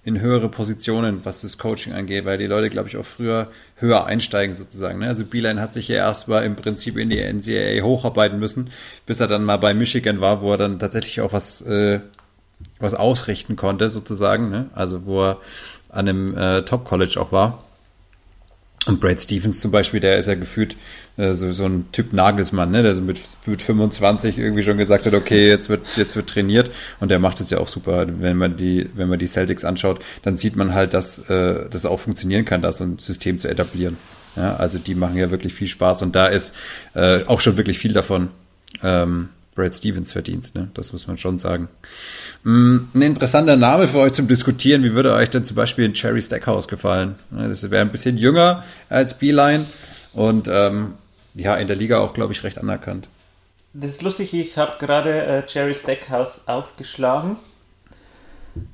[0.05, 4.05] in höhere Positionen, was das Coaching angeht, weil die Leute, glaube ich, auch früher höher
[4.05, 4.99] einsteigen sozusagen.
[4.99, 5.07] Ne?
[5.07, 8.69] Also Beeline hat sich ja erst mal im Prinzip in die NCAA hocharbeiten müssen,
[9.07, 12.01] bis er dann mal bei Michigan war, wo er dann tatsächlich auch was, äh,
[12.83, 14.51] was ausrichten konnte, sozusagen.
[14.51, 14.66] Ne?
[14.75, 15.38] Also wo er
[15.88, 17.62] an einem äh, Top-College auch war.
[18.85, 20.75] Und Brad Stevens zum Beispiel, der ist ja gefühlt
[21.16, 22.83] äh, so, so ein Typ Nagelsmann, ne?
[22.83, 27.09] der mit, mit 25 irgendwie schon gesagt hat, okay, jetzt wird, jetzt wird trainiert und
[27.11, 28.07] der macht es ja auch super.
[28.09, 31.87] Wenn man die, wenn man die Celtics anschaut, dann sieht man halt, dass äh, das
[31.87, 33.99] auch funktionieren kann, da so ein System zu etablieren.
[34.35, 36.55] Ja, also die machen ja wirklich viel Spaß und da ist
[36.95, 38.29] äh, auch schon wirklich viel davon
[38.83, 40.71] ähm, Brad Stevens Verdienst, ne?
[40.75, 41.69] Das muss man schon sagen.
[42.43, 44.83] Mm, Ein interessanter Name für euch zum Diskutieren.
[44.83, 47.17] Wie würde euch denn zum Beispiel ein Cherry Stackhouse gefallen?
[47.31, 49.67] Ne, Das wäre ein bisschen jünger als Beeline
[50.15, 50.95] und ähm,
[51.35, 53.09] ja, in der Liga auch, glaube ich, recht anerkannt.
[53.75, 57.37] Das ist lustig, ich habe gerade äh, Jerry Stackhouse aufgeschlagen.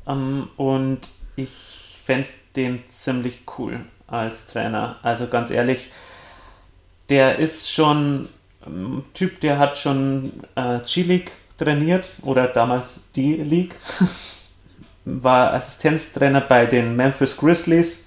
[0.07, 4.97] Ähm, und ich fände den ziemlich cool als Trainer.
[5.03, 5.91] Also ganz ehrlich,
[7.11, 8.29] der ist schon
[8.66, 13.75] ein Typ, der hat schon äh, G-League trainiert oder damals die League.
[15.05, 18.05] War Assistenztrainer bei den Memphis Grizzlies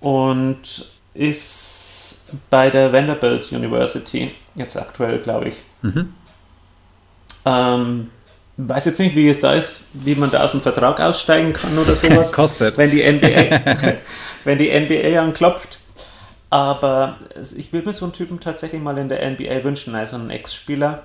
[0.00, 5.54] und ist bei der Vanderbilt University jetzt aktuell, glaube ich.
[7.46, 8.10] Ähm,
[8.58, 11.76] weiß jetzt nicht, wie es da ist, wie man da aus dem Vertrag aussteigen kann
[11.78, 12.32] oder sowas.
[12.32, 12.76] Kostet.
[12.76, 13.60] Wenn die NBA,
[14.44, 15.78] wenn die NBA anklopft.
[16.50, 17.18] Aber
[17.56, 21.04] ich würde mir so einen Typen tatsächlich mal in der NBA wünschen, also einen Ex-Spieler,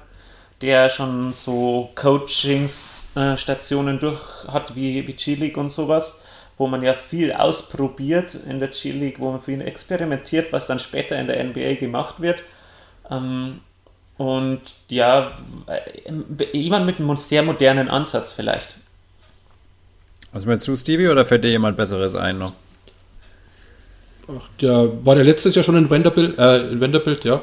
[0.61, 6.21] der schon so Coachingsstationen durch hat wie, wie G-League und sowas,
[6.57, 11.19] wo man ja viel ausprobiert in der G-League, wo man viel experimentiert, was dann später
[11.19, 12.41] in der NBA gemacht wird.
[13.11, 13.59] Ähm,
[14.17, 18.77] und ja, äh, jemand mit einem sehr modernen Ansatz vielleicht.
[20.31, 22.53] Was meinst du, Stevie, oder fällt dir jemand Besseres ein noch?
[24.27, 27.41] Ach, der war der letztes Jahr schon in Vanderbilt, äh, in Vanderbilt, ja.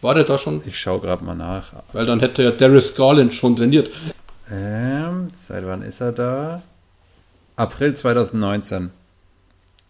[0.00, 0.60] War der da schon?
[0.66, 1.72] Ich schaue gerade mal nach.
[1.92, 3.90] Weil dann hätte ja Darius Garland schon trainiert.
[4.50, 6.62] Ähm, seit wann ist er da?
[7.56, 8.90] April 2019.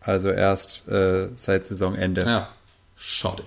[0.01, 2.21] Also erst äh, seit Saisonende.
[2.25, 2.49] Ja,
[2.95, 3.43] schade.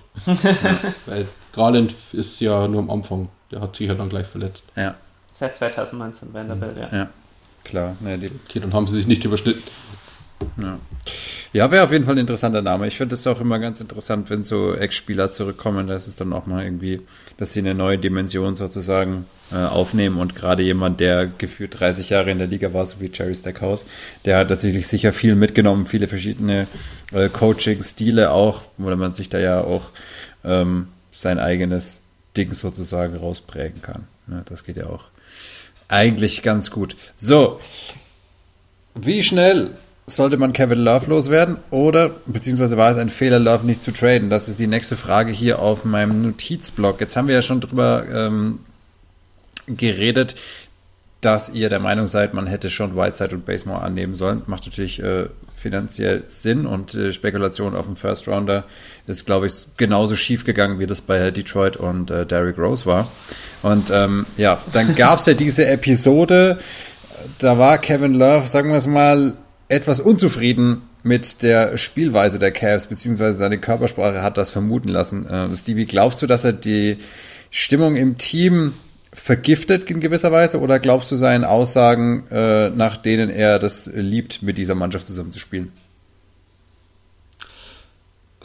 [1.06, 3.28] Weil Garland ist ja nur am Anfang.
[3.50, 4.64] Der hat sich ja dann gleich verletzt.
[4.76, 4.94] Ja,
[5.32, 6.88] Seit 2019 Vanderbilt, ja.
[6.92, 7.08] ja,
[7.62, 7.96] klar.
[8.00, 9.62] Ne, die, Okay, dann haben sie sich nicht überschnitten.
[10.56, 10.78] ja,
[11.52, 12.86] ja wäre auf jeden Fall ein interessanter Name.
[12.86, 15.86] Ich finde es auch immer ganz interessant, wenn so Ex-Spieler zurückkommen.
[15.86, 17.00] Das ist dann auch mal irgendwie,
[17.36, 20.18] dass sie eine neue Dimension sozusagen äh, aufnehmen.
[20.18, 23.86] Und gerade jemand, der gefühlt 30 Jahre in der Liga war, so wie Jerry Stackhouse,
[24.24, 26.66] der hat tatsächlich sicher viel mitgenommen, viele verschiedene
[27.12, 29.90] äh, Coaching-Stile auch, wo man sich da ja auch
[30.44, 32.02] ähm, sein eigenes
[32.36, 34.06] Ding sozusagen rausprägen kann.
[34.26, 35.04] Ne, das geht ja auch
[35.88, 36.96] eigentlich ganz gut.
[37.16, 37.58] So,
[38.94, 39.70] wie schnell
[40.08, 41.56] sollte man Kevin Love loswerden?
[41.70, 44.30] Oder, beziehungsweise war es ein Fehler, Love nicht zu traden?
[44.30, 47.00] Das ist die nächste Frage hier auf meinem Notizblock.
[47.00, 48.60] Jetzt haben wir ja schon drüber ähm,
[49.66, 50.34] geredet,
[51.20, 54.42] dass ihr der Meinung seid, man hätte schon Whiteside und Basemore annehmen sollen.
[54.46, 58.64] Macht natürlich äh, finanziell Sinn und äh, Spekulation auf dem First Rounder
[59.06, 63.08] ist, glaube ich, genauso schief gegangen, wie das bei Detroit und äh, Derrick Rose war.
[63.62, 66.58] Und ähm, ja, dann gab es ja diese Episode,
[67.38, 69.34] da war Kevin Love, sagen wir es mal,
[69.68, 75.26] etwas unzufrieden mit der Spielweise der Cavs, beziehungsweise seine Körpersprache hat das vermuten lassen.
[75.26, 76.98] Äh, Stevie, glaubst du, dass er die
[77.50, 78.74] Stimmung im Team
[79.12, 84.42] vergiftet in gewisser Weise oder glaubst du seinen Aussagen, äh, nach denen er das liebt,
[84.42, 85.72] mit dieser Mannschaft zusammenzuspielen?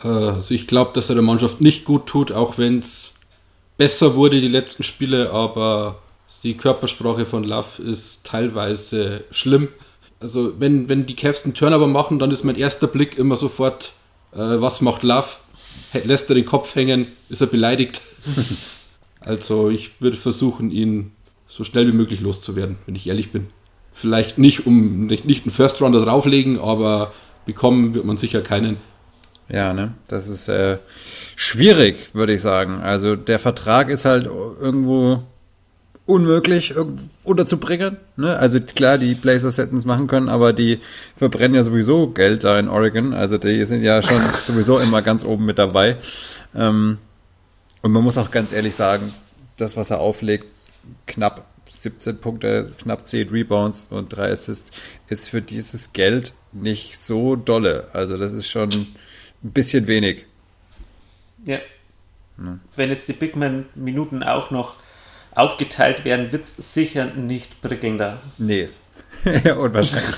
[0.04, 3.16] Äh, Also ich glaube, dass er der Mannschaft nicht gut tut, auch wenn es
[3.78, 6.00] besser wurde die letzten Spiele, aber
[6.44, 9.70] die Körpersprache von Love ist teilweise schlimm.
[10.24, 13.92] Also wenn, wenn die Cavs einen Turnover machen, dann ist mein erster Blick immer sofort
[14.32, 15.28] Äh, was macht Love?
[16.06, 17.08] Lässt er den Kopf hängen?
[17.30, 18.02] Ist er beleidigt?
[19.20, 21.12] also ich würde versuchen, ihn
[21.48, 23.48] so schnell wie möglich loszuwerden, wenn ich ehrlich bin.
[23.94, 27.14] Vielleicht nicht um nicht, nicht einen First Rounder drauflegen, aber
[27.46, 28.78] bekommen wird man sicher keinen.
[29.50, 29.94] Ja, ne?
[30.08, 30.80] Das ist äh,
[31.36, 32.82] schwierig, würde ich sagen.
[32.82, 35.22] Also der Vertrag ist halt irgendwo
[36.06, 36.74] unmöglich
[37.24, 37.98] unterzubringen.
[38.18, 38.38] Ne?
[38.38, 40.80] Also klar, die Blazers hätten es machen können, aber die
[41.16, 43.14] verbrennen ja sowieso Geld da in Oregon.
[43.14, 45.98] Also die sind ja schon sowieso immer ganz oben mit dabei.
[46.56, 46.98] Ähm,
[47.82, 49.14] und man muss auch ganz ehrlich sagen,
[49.58, 50.48] das, was er auflegt,
[51.08, 54.72] knapp 17 Punkte, knapp 10 Rebounds und 3 Assists,
[55.08, 57.88] ist für dieses Geld nicht so dolle.
[57.94, 60.26] Also das ist schon ein bisschen wenig.
[61.46, 61.60] Ja.
[62.76, 64.76] Wenn jetzt die Big Man-Minuten auch noch
[65.36, 68.20] aufgeteilt werden, wird es sicher nicht prickelnder.
[68.38, 68.70] Nee.
[69.44, 70.16] ja, unwahrscheinlich.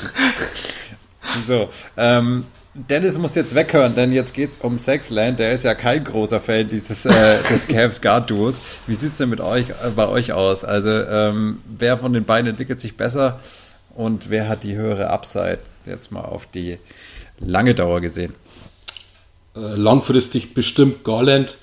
[1.47, 2.45] so, ähm,
[2.77, 5.39] Dennis muss jetzt weghören, denn jetzt geht's um Sexland.
[5.39, 8.59] Der ist ja kein großer Fan dieses äh, des Cavs Guard Duos.
[8.85, 10.65] Wie sieht's denn mit euch äh, bei euch aus?
[10.65, 13.39] Also ähm, wer von den beiden entwickelt sich besser
[13.95, 15.59] und wer hat die höhere Upside?
[15.85, 16.77] Jetzt mal auf die
[17.39, 18.33] lange Dauer gesehen.
[19.55, 21.57] Äh, langfristig bestimmt Garland.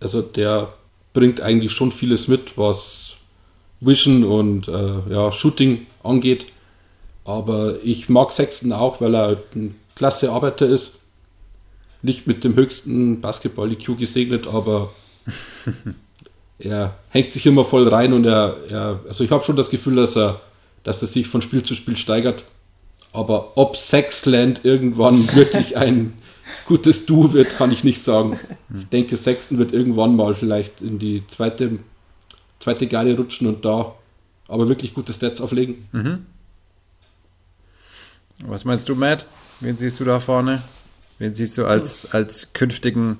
[0.00, 0.72] Also der
[1.14, 3.16] bringt eigentlich schon vieles mit, was
[3.80, 6.46] Vision und äh, ja, Shooting angeht.
[7.24, 10.98] Aber ich mag Sexton auch, weil er ein klasse Arbeiter ist.
[12.02, 14.92] Nicht mit dem höchsten Basketball-IQ gesegnet, aber
[16.58, 19.96] er hängt sich immer voll rein und er, er also ich habe schon das Gefühl,
[19.96, 20.40] dass er,
[20.82, 22.44] dass er sich von Spiel zu Spiel steigert.
[23.12, 26.12] Aber ob Sexland irgendwann wirklich ein
[26.66, 28.38] gutes Du wird, kann ich nicht sagen.
[28.78, 31.78] Ich denke, Sexton wird irgendwann mal vielleicht in die zweite,
[32.60, 33.94] zweite Garde rutschen und da
[34.48, 35.88] aber wirklich gute Stats auflegen.
[38.40, 39.24] Was meinst du, Matt?
[39.60, 40.62] Wen siehst du da vorne?
[41.18, 43.18] Wen siehst du als, als künftigen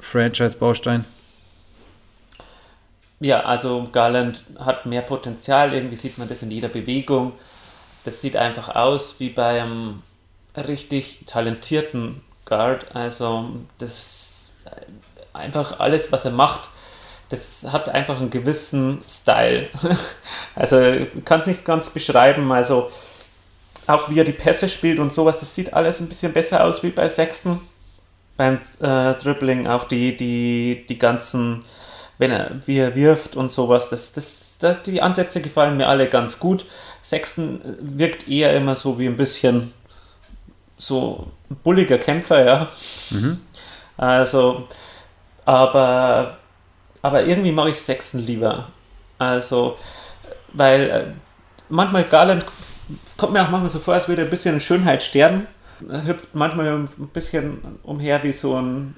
[0.00, 1.04] Franchise-Baustein?
[3.20, 7.32] Ja, also Garland hat mehr Potenzial, irgendwie sieht man das in jeder Bewegung.
[8.04, 10.02] Das sieht einfach aus wie bei einem
[10.56, 12.94] richtig talentierten Guard.
[12.94, 14.56] Also das
[15.32, 16.68] einfach alles, was er macht,
[17.28, 19.68] das hat einfach einen gewissen Style.
[20.54, 20.76] also
[21.24, 22.50] kann es nicht ganz beschreiben.
[22.52, 22.90] Also
[23.86, 26.82] auch wie er die Pässe spielt und sowas, das sieht alles ein bisschen besser aus
[26.82, 27.60] wie bei Sexton.
[28.36, 31.64] Beim äh, Dribbling auch die, die, die ganzen,
[32.18, 36.08] wenn er, wie er wirft und sowas, das, das, das, die Ansätze gefallen mir alle
[36.08, 36.64] ganz gut.
[37.02, 39.72] Sexton wirkt eher immer so wie ein bisschen
[40.76, 41.28] so
[41.62, 42.68] bulliger Kämpfer, ja.
[43.96, 44.68] Also,
[45.44, 46.38] aber,
[47.02, 48.68] aber irgendwie mag ich Sexton lieber.
[49.18, 49.78] Also,
[50.52, 51.04] weil äh,
[51.68, 52.44] manchmal Garland
[53.16, 55.46] kommt mir auch manchmal so vor, als würde er ein bisschen in Schönheit sterben.
[55.88, 58.96] Er hüpft manchmal ein bisschen umher wie so ein,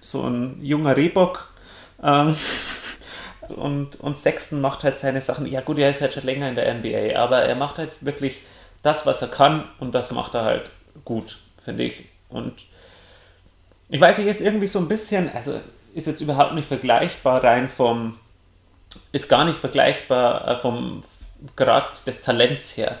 [0.00, 1.52] so ein junger Rehbock.
[2.02, 2.36] Ähm,
[3.48, 5.46] und, und Sexton macht halt seine Sachen.
[5.46, 8.42] Ja, gut, er ist halt schon länger in der NBA, aber er macht halt wirklich
[8.82, 10.70] das, was er kann und das macht er halt
[11.04, 12.06] gut, finde ich.
[12.30, 12.54] Und
[13.90, 15.60] ich weiß nicht, ist irgendwie so ein bisschen, also
[15.94, 18.18] ist jetzt überhaupt nicht vergleichbar rein vom,
[19.12, 21.02] ist gar nicht vergleichbar äh, vom
[21.56, 22.96] Grad des Talents her.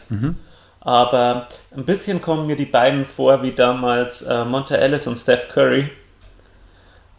[0.80, 5.48] Aber ein bisschen kommen mir die beiden vor wie damals äh, Monta Ellis und Steph
[5.48, 5.90] Curry.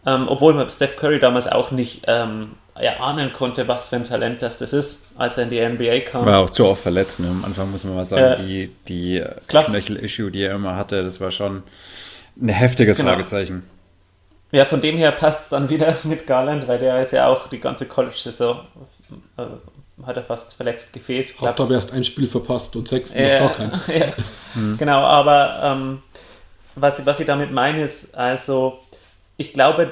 [0.06, 4.42] Ähm, obwohl man Steph Curry damals auch nicht ähm, erahnen konnte, was für ein Talent
[4.42, 6.24] das, das ist, als er in die NBA kam.
[6.24, 7.20] War auch zu oft verletzt.
[7.20, 7.28] Ne?
[7.28, 8.34] Am Anfang muss man mal sagen, Ja.
[8.36, 9.22] die, die.
[9.48, 11.62] Knöchel-Issue, die er immer hatte, das war schon
[12.40, 13.10] ein heftiges Genau.
[13.10, 13.62] Fragezeichen.
[14.52, 17.48] Ja, von dem her passt es dann wieder mit Garland, weil der ist ja auch
[17.48, 18.60] die ganze College-Saison
[19.36, 19.42] äh,
[20.06, 21.32] hat er fast verletzt gefehlt.
[21.32, 23.86] Ich Hat glaub, aber erst ein Spiel verpasst und Sexton Ja, noch gar keins.
[23.88, 24.06] ja.
[24.78, 26.02] Genau, aber ähm,
[26.74, 28.78] was, ich- was ich damit meine ist, also
[29.36, 29.90] ich glaube,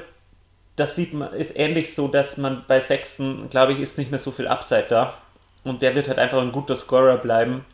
[0.79, 4.21] das sieht man, ist ähnlich so, dass man bei Sexton, glaube ich, ist nicht mehr
[4.21, 5.15] so viel Upside da.
[5.65, 7.65] Und der wird halt einfach ein guter Scorer bleiben.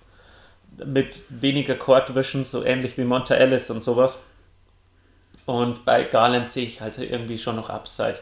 [0.85, 4.23] Mit weniger Court Vision, so ähnlich wie Monta Ellis und sowas.
[5.47, 8.19] Und bei Garland sehe ich halt irgendwie schon noch Upside.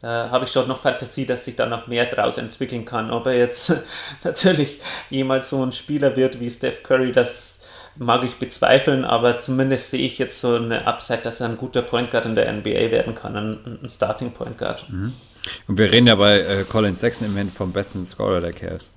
[0.00, 3.10] Da habe ich schon noch Fantasie, dass sich da noch mehr draus entwickeln kann.
[3.10, 3.72] Ob er jetzt
[4.24, 7.59] natürlich jemals so ein Spieler wird wie Steph Curry, das
[7.96, 11.82] mag ich bezweifeln, aber zumindest sehe ich jetzt so eine Upside, dass er ein guter
[11.82, 14.86] Point Guard in der NBA werden kann, ein, ein Starting Point Guard.
[14.90, 18.92] Und wir reden ja bei äh, Colin Sexton immerhin vom besten Scorer der Cavs.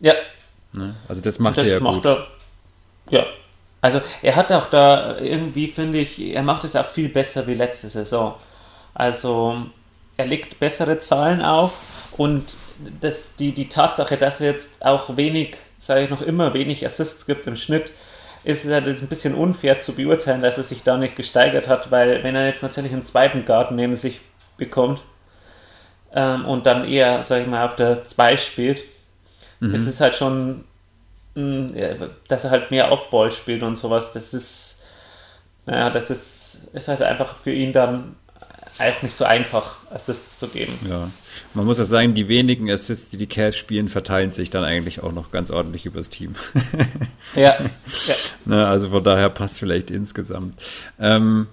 [0.00, 0.14] Ja,
[0.76, 0.94] Ne?
[1.08, 2.06] Also das macht das er ja macht gut.
[2.06, 2.26] er.
[3.10, 3.26] Ja.
[3.80, 7.54] Also er hat auch da irgendwie, finde ich, er macht es auch viel besser wie
[7.54, 8.34] letzte Saison.
[8.94, 9.56] Also
[10.16, 11.72] er legt bessere Zahlen auf
[12.16, 12.56] und
[13.00, 17.26] das, die, die Tatsache, dass er jetzt auch wenig, sage ich noch immer, wenig Assists
[17.26, 17.92] gibt im Schnitt,
[18.44, 21.90] ist es halt ein bisschen unfair zu beurteilen, dass er sich da nicht gesteigert hat,
[21.90, 24.20] weil wenn er jetzt natürlich einen zweiten Guard neben sich
[24.56, 25.02] bekommt
[26.14, 28.84] ähm, und dann eher, sag ich mal, auf der 2 spielt,
[29.60, 29.74] mhm.
[29.74, 30.64] ist es halt schon,
[31.34, 34.12] mh, dass er halt mehr Offball spielt und sowas.
[34.12, 34.80] Das ist,
[35.66, 38.16] naja, das ist, ist halt einfach für ihn dann
[38.78, 40.78] auch nicht so einfach, Assists zu geben.
[40.88, 41.08] Ja,
[41.54, 45.02] man muss ja sagen, die wenigen Assists, die die Cavs spielen, verteilen sich dann eigentlich
[45.02, 46.34] auch noch ganz ordentlich übers Team.
[47.34, 47.56] ja.
[47.60, 48.14] ja.
[48.44, 50.62] Ne, also von daher passt vielleicht insgesamt.
[51.00, 51.48] Ähm,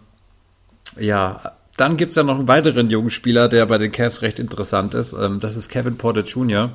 [1.00, 4.38] ja, dann gibt es ja noch einen weiteren jungen Spieler, der bei den Cavs recht
[4.38, 5.14] interessant ist.
[5.14, 6.72] Ähm, das ist Kevin Porter Jr.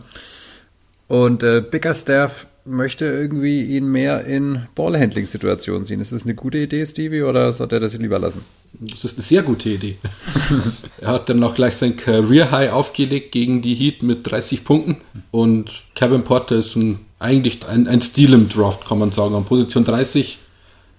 [1.06, 6.00] Und äh, Bickerstaff möchte irgendwie ihn mehr in Ballhandling-Situationen ziehen.
[6.00, 8.42] Ist das eine gute Idee, Stevie, oder sollte er das lieber lassen?
[8.80, 9.96] Das ist eine sehr gute Idee.
[11.00, 14.98] er hat dann noch gleich sein Career High aufgelegt gegen die Heat mit 30 Punkten
[15.30, 19.34] und Kevin Porter ist ein, eigentlich ein, ein Stil im Draft, kann man sagen.
[19.34, 20.38] An Position 30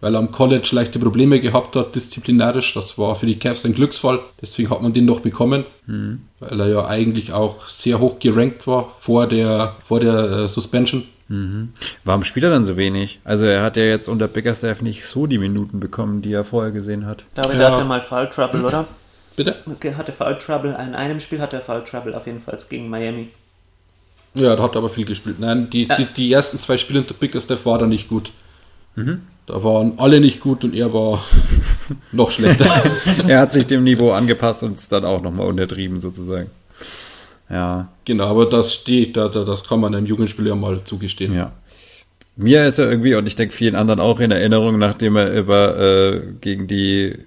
[0.01, 2.73] weil er am College leichte Probleme gehabt hat, disziplinarisch.
[2.73, 4.19] Das war für die Cavs ein Glücksfall.
[4.41, 6.21] Deswegen hat man den noch bekommen, mhm.
[6.39, 11.03] weil er ja eigentlich auch sehr hoch gerankt war vor der, vor der äh, Suspension.
[11.29, 11.69] Mhm.
[12.03, 13.19] Warum spielt er dann so wenig?
[13.23, 16.71] Also er hat ja jetzt unter Bickerstaff nicht so die Minuten bekommen, die er vorher
[16.71, 17.23] gesehen hat.
[17.35, 17.71] David ja.
[17.71, 18.87] hatte mal Foul Trouble, oder?
[19.35, 19.55] Bitte?
[19.67, 20.71] Okay, hatte Foul Trouble.
[20.71, 23.29] In einem Spiel hatte er Foul Trouble auf jeden Fall gegen Miami.
[24.33, 25.39] Ja, da hat er aber viel gespielt.
[25.39, 25.95] Nein, die, ja.
[25.97, 28.31] die, die ersten zwei Spiele unter Bickerstaff war da nicht gut.
[28.95, 29.21] Mhm.
[29.45, 31.23] Da waren alle nicht gut und er war
[32.11, 32.65] noch schlechter.
[33.27, 36.49] er hat sich dem Niveau angepasst und es dann auch nochmal untertrieben sozusagen.
[37.49, 37.89] Ja.
[38.05, 41.33] Genau, aber das steht, da, da, das kann man einem jungen Spieler mal zugestehen.
[41.33, 41.51] Ja.
[42.35, 45.77] Mir ist er irgendwie, und ich denke vielen anderen auch in Erinnerung, nachdem er über
[45.77, 47.17] äh, gegen die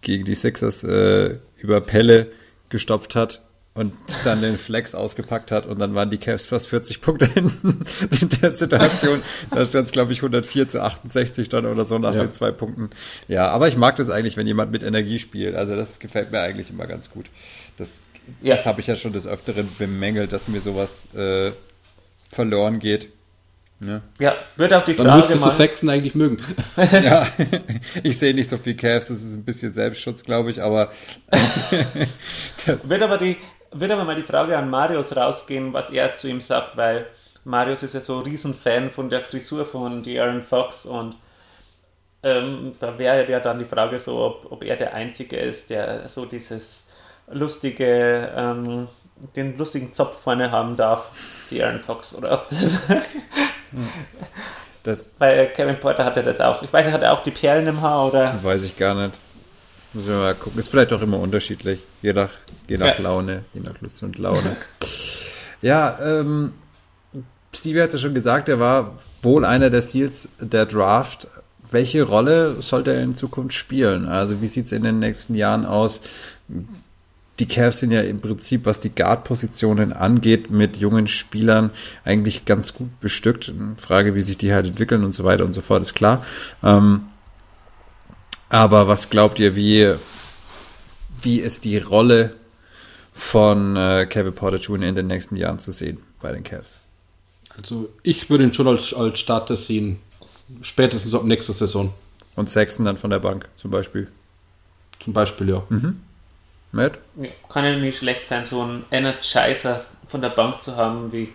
[0.00, 2.28] gegen die Sixers äh, über Pelle
[2.68, 3.40] gestopft hat,
[3.74, 3.92] und
[4.24, 7.84] dann den Flex ausgepackt hat und dann waren die Cavs fast 40 Punkte hinten
[8.20, 9.20] in der Situation.
[9.50, 12.22] Da stand es, glaube ich, 104 zu 68 dann oder so nach ja.
[12.22, 12.90] den zwei Punkten.
[13.26, 15.56] Ja, aber ich mag das eigentlich, wenn jemand mit Energie spielt.
[15.56, 17.26] Also das gefällt mir eigentlich immer ganz gut.
[17.76, 18.00] Das,
[18.42, 18.54] ja.
[18.54, 21.52] das habe ich ja schon des Öfteren bemängelt, dass mir sowas äh,
[22.28, 23.08] verloren geht.
[23.80, 24.00] Ja.
[24.18, 25.48] ja, wird auch die Frage Dann müsstest mal.
[25.48, 26.38] du Sexton eigentlich mögen.
[26.76, 27.26] ja,
[28.02, 30.90] ich sehe nicht so viel Cavs, das ist ein bisschen Selbstschutz, glaube ich, aber
[32.66, 33.36] wird aber die,
[33.72, 37.06] würde aber mal die Frage an Marius rausgehen, was er zu ihm sagt, weil
[37.44, 41.16] Marius ist ja so ein Riesenfan von der Frisur von Aaron Fox und
[42.22, 46.08] ähm, da wäre ja dann die Frage so, ob, ob er der Einzige ist, der
[46.08, 46.83] so dieses
[47.30, 48.88] lustige, ähm,
[49.36, 51.10] den lustigen Zopf vorne haben darf,
[51.50, 52.80] die Aaron Fox, oder ob das...
[54.82, 56.62] das Weil Kevin Porter hatte das auch.
[56.62, 58.38] Ich weiß nicht, hat er auch die Perlen im Haar oder?
[58.42, 59.14] Weiß ich gar nicht.
[59.92, 60.58] Müssen wir mal gucken.
[60.58, 62.30] Ist vielleicht auch immer unterschiedlich, je nach,
[62.66, 63.02] je nach ja.
[63.02, 64.56] Laune, je nach Lust und Laune.
[65.62, 66.52] ja, ähm,
[67.54, 71.28] Stevie hat es ja schon gesagt, er war wohl einer der Steals der Draft.
[71.70, 74.08] Welche Rolle sollte er in Zukunft spielen?
[74.08, 76.00] Also wie sieht es in den nächsten Jahren aus?
[77.40, 81.70] Die Cavs sind ja im Prinzip, was die Guard-Positionen angeht, mit jungen Spielern
[82.04, 83.52] eigentlich ganz gut bestückt.
[83.76, 86.24] Frage, wie sich die halt entwickeln und so weiter und so fort, ist klar.
[86.62, 87.06] Ähm,
[88.48, 89.94] aber was glaubt ihr, wie,
[91.22, 92.36] wie ist die Rolle
[93.12, 94.88] von äh, Kevin Porter Jr.
[94.88, 96.78] in den nächsten Jahren zu sehen bei den Cavs?
[97.56, 99.98] Also ich würde ihn schon als, als Starter sehen,
[100.62, 101.92] spätestens ab nächster Saison.
[102.36, 104.08] Und Sexton dann von der Bank zum Beispiel?
[105.00, 105.62] Zum Beispiel, ja.
[105.68, 106.00] Mhm.
[106.74, 106.98] Matt?
[107.16, 111.32] Ja, kann ja nicht schlecht sein, so einen Energizer von der Bank zu haben wie,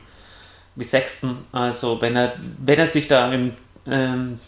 [0.75, 1.37] wie Sexton.
[1.51, 3.53] Also wenn er, wenn er sich da im,
[3.87, 4.39] ähm,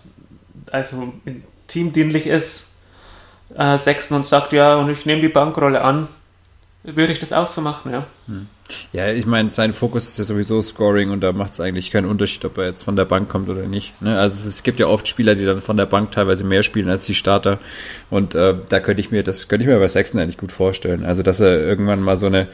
[0.71, 2.75] also in teamdienlich ist,
[3.55, 6.09] äh, Sechsten und sagt, ja, und ich nehme die Bankrolle an,
[6.83, 8.05] würde ich das auch so machen, ja.
[8.27, 8.47] Hm.
[8.93, 12.09] Ja, ich meine, sein Fokus ist ja sowieso Scoring und da macht es eigentlich keinen
[12.09, 14.01] Unterschied, ob er jetzt von der Bank kommt oder nicht.
[14.01, 14.17] Ne?
[14.17, 17.05] Also es, gibt ja oft Spieler, die dann von der Bank teilweise mehr spielen als
[17.05, 17.59] die Starter
[18.09, 21.05] und äh, da könnte ich mir, das könnte ich mir bei Sexton eigentlich gut vorstellen.
[21.05, 22.47] Also dass er irgendwann mal so eine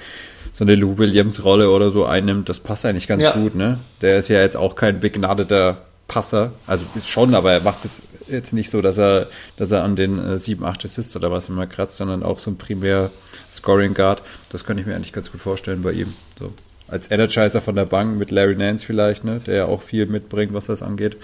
[0.58, 3.34] so eine Lou Williams Rolle oder so einnimmt, das passt eigentlich ganz ja.
[3.34, 3.54] gut.
[3.54, 3.78] Ne?
[4.02, 6.52] Der ist ja jetzt auch kein begnadeter Passer.
[6.66, 9.28] Also schon, aber er macht es jetzt, jetzt nicht so, dass er,
[9.58, 12.52] dass er an den äh, 7, 8 Assists oder was immer kratzt, sondern auch so
[12.52, 13.12] ein primär
[13.50, 14.22] Scoring Guard.
[14.50, 16.14] Das könnte ich mir eigentlich ganz gut vorstellen bei ihm.
[16.40, 16.54] So.
[16.88, 20.54] Als Energizer von der Bank mit Larry Nance vielleicht, ne, der ja auch viel mitbringt,
[20.54, 21.18] was das angeht.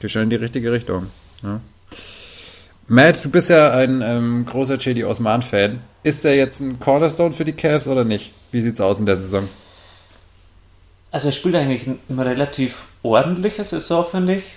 [0.00, 1.06] Geht schon in die richtige Richtung.
[1.42, 1.60] Ne?
[2.88, 5.80] Matt, du bist ja ein ähm, großer Chedi Osman-Fan.
[6.02, 8.32] Ist er jetzt ein Cornerstone für die Cavs oder nicht?
[8.52, 9.48] Wie sieht's aus in der Saison?
[11.10, 14.56] Also er spielt eigentlich eine relativ ordentliche Saison, finde ich.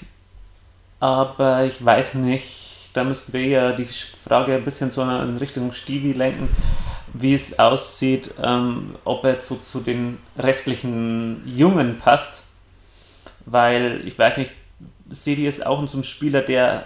[1.00, 5.72] Aber ich weiß nicht, da müssten wir ja die Frage ein bisschen so in Richtung
[5.74, 6.50] Stevie lenken,
[7.14, 12.44] wie es aussieht, ähm, ob er so zu den restlichen Jungen passt.
[13.46, 14.52] Weil ich weiß nicht,
[15.10, 16.86] Sedi ist auch so ein Spieler, der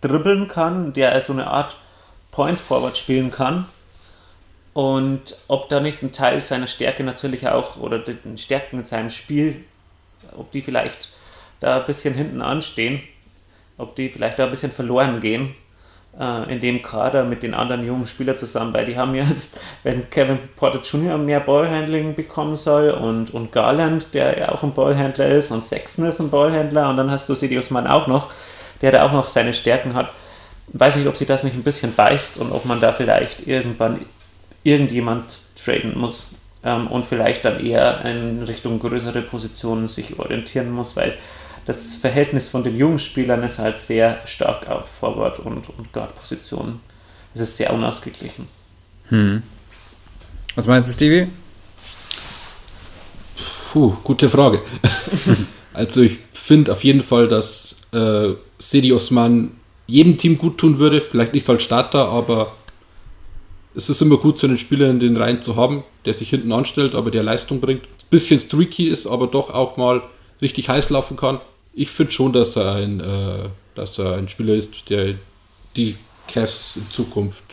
[0.00, 1.76] dribbeln kann, der so eine Art
[2.30, 3.66] Point Forward spielen kann.
[4.74, 9.08] Und ob da nicht ein Teil seiner Stärke natürlich auch oder den Stärken in seinem
[9.08, 9.64] Spiel,
[10.36, 11.12] ob die vielleicht
[11.60, 13.00] da ein bisschen hinten anstehen,
[13.78, 15.54] ob die vielleicht da ein bisschen verloren gehen
[16.18, 20.10] äh, in dem Kader mit den anderen jungen Spielern zusammen, weil die haben jetzt, wenn
[20.10, 21.18] Kevin Porter Jr.
[21.18, 26.04] mehr Ballhandling bekommen soll und, und Garland, der ja auch ein Ballhändler ist und Sexton
[26.06, 28.32] ist ein Ballhändler und dann hast du Sidious Mann auch noch,
[28.80, 30.10] der da auch noch seine Stärken hat.
[30.72, 34.00] Weiß nicht, ob sich das nicht ein bisschen beißt und ob man da vielleicht irgendwann
[34.64, 36.30] irgendjemand traden muss
[36.64, 41.16] ähm, und vielleicht dann eher in Richtung größere Positionen sich orientieren muss, weil
[41.66, 46.80] das Verhältnis von den jungen Spielern ist halt sehr stark auf Forward- und, und Guard-Positionen.
[47.34, 48.46] Es ist sehr unausgeglichen.
[49.08, 49.42] Hm.
[50.54, 51.28] Was meinst du, Stevie?
[53.72, 54.62] Puh, gute Frage.
[55.72, 59.52] also ich finde auf jeden Fall, dass äh, Sedi Osman
[59.86, 61.00] jedem Team gut tun würde.
[61.00, 62.52] Vielleicht nicht als Starter, aber
[63.74, 66.52] es ist immer gut, so einen Spieler in den Reihen zu haben, der sich hinten
[66.52, 67.82] anstellt, aber der Leistung bringt.
[67.82, 70.02] Ein bisschen streaky ist, aber doch auch mal
[70.40, 71.40] richtig heiß laufen kann.
[71.72, 75.14] Ich finde schon, dass er, ein, äh, dass er ein Spieler ist, der
[75.76, 75.96] die
[76.28, 77.44] Cavs in Zukunft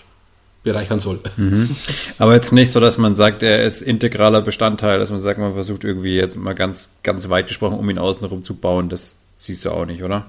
[0.63, 1.19] bereichern soll.
[1.37, 1.75] Mhm.
[2.19, 5.55] Aber jetzt nicht so, dass man sagt, er ist integraler Bestandteil, dass man sagt, man
[5.55, 8.89] versucht irgendwie jetzt mal ganz, ganz weit gesprochen, um ihn außenrum zu bauen.
[8.89, 10.27] Das siehst du auch nicht, oder?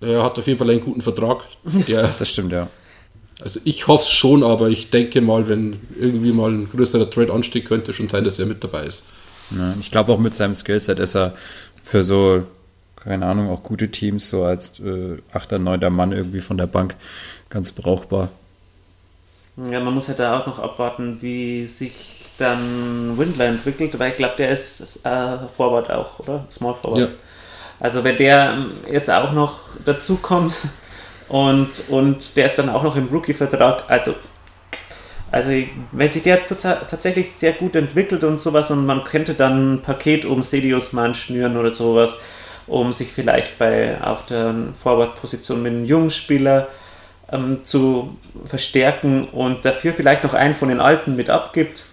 [0.00, 1.44] Er hat auf jeden Fall einen guten Vertrag.
[2.18, 2.68] Das stimmt, ja.
[3.40, 7.32] Also ich hoffe es schon, aber ich denke mal, wenn irgendwie mal ein größerer Trade
[7.32, 9.04] ansteht, könnte schon sein, dass er mit dabei ist.
[9.50, 11.34] Ja, ich glaube auch mit seinem Skillset ist er
[11.82, 12.44] für so,
[12.96, 15.92] keine Ahnung, auch gute Teams, so als äh, 8., 9.
[15.92, 16.94] Mann irgendwie von der Bank
[17.50, 18.30] ganz brauchbar.
[19.70, 24.16] Ja, man muss ja da auch noch abwarten, wie sich dann Windler entwickelt, weil ich
[24.16, 26.44] glaube, der ist äh, Forward auch, oder?
[26.50, 27.00] Small Forward.
[27.00, 27.08] Ja.
[27.78, 30.54] Also wenn der ähm, jetzt auch noch dazu kommt
[31.28, 34.14] und, und der ist dann auch noch im Rookie-Vertrag, also
[35.30, 35.50] also
[35.90, 40.24] wenn sich der tatsächlich sehr gut entwickelt und sowas und man könnte dann ein Paket
[40.24, 42.18] um Sedius Mann schnüren oder sowas,
[42.68, 46.68] um sich vielleicht bei auf der Forward-Position mit einem jungen Spieler
[47.32, 51.84] ähm, zu verstärken und dafür vielleicht noch einen von den Alten mit abgibt,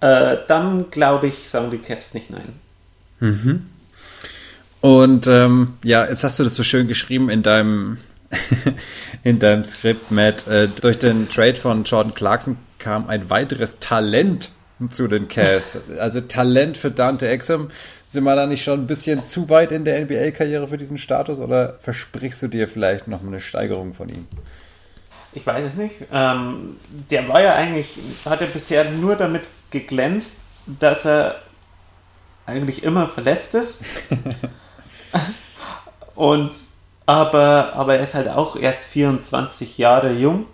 [0.00, 2.52] äh, dann glaube ich, sagen die Cavs nicht nein.
[3.20, 3.66] Mhm.
[4.80, 7.96] Und ähm, ja, jetzt hast du das so schön geschrieben in deinem,
[9.24, 10.46] in deinem Skript, Matt.
[10.46, 14.50] Äh, durch den Trade von Jordan Clarkson kam ein weiteres Talent
[14.90, 15.78] zu den Cavs.
[15.98, 17.70] Also Talent für Dante Exum.
[18.08, 21.38] Sind wir da nicht schon ein bisschen zu weit in der NBA-Karriere für diesen Status
[21.38, 24.26] oder versprichst du dir vielleicht noch eine Steigerung von ihm?
[25.32, 25.96] Ich weiß es nicht.
[26.12, 26.76] Ähm,
[27.10, 27.88] der war ja eigentlich,
[28.24, 31.40] hat er bisher nur damit geglänzt, dass er
[32.46, 33.80] eigentlich immer verletzt ist.
[36.14, 36.54] Und
[37.06, 40.46] aber, aber er ist halt auch erst 24 Jahre jung.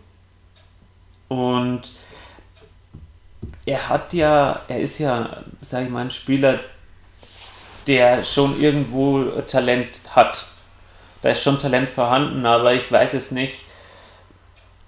[1.29, 1.93] Und
[3.67, 6.59] er hat ja, er ist ja, sag ich mal, ein Spieler,
[7.87, 10.47] der schon irgendwo Talent hat.
[11.23, 13.65] Da ist schon Talent vorhanden, aber ich weiß es nicht.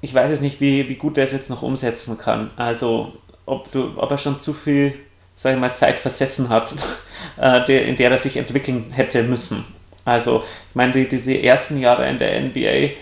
[0.01, 2.51] Ich weiß es nicht, wie, wie gut er es jetzt noch umsetzen kann.
[2.57, 3.13] Also,
[3.47, 4.99] ob, du, ob er schon zu viel,
[5.37, 6.75] sag ich mal, Zeit versessen hat,
[7.41, 9.65] äh, in der er sich entwickeln hätte müssen.
[10.05, 12.95] Also, ich meine, die, diese ersten Jahre in der NBA,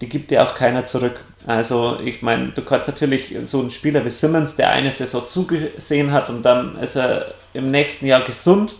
[0.00, 1.24] die gibt dir auch keiner zurück.
[1.46, 6.12] Also, ich meine, du kannst natürlich so einen Spieler wie Simmons, der eine Saison zugesehen
[6.12, 8.76] hat und dann ist er im nächsten Jahr gesund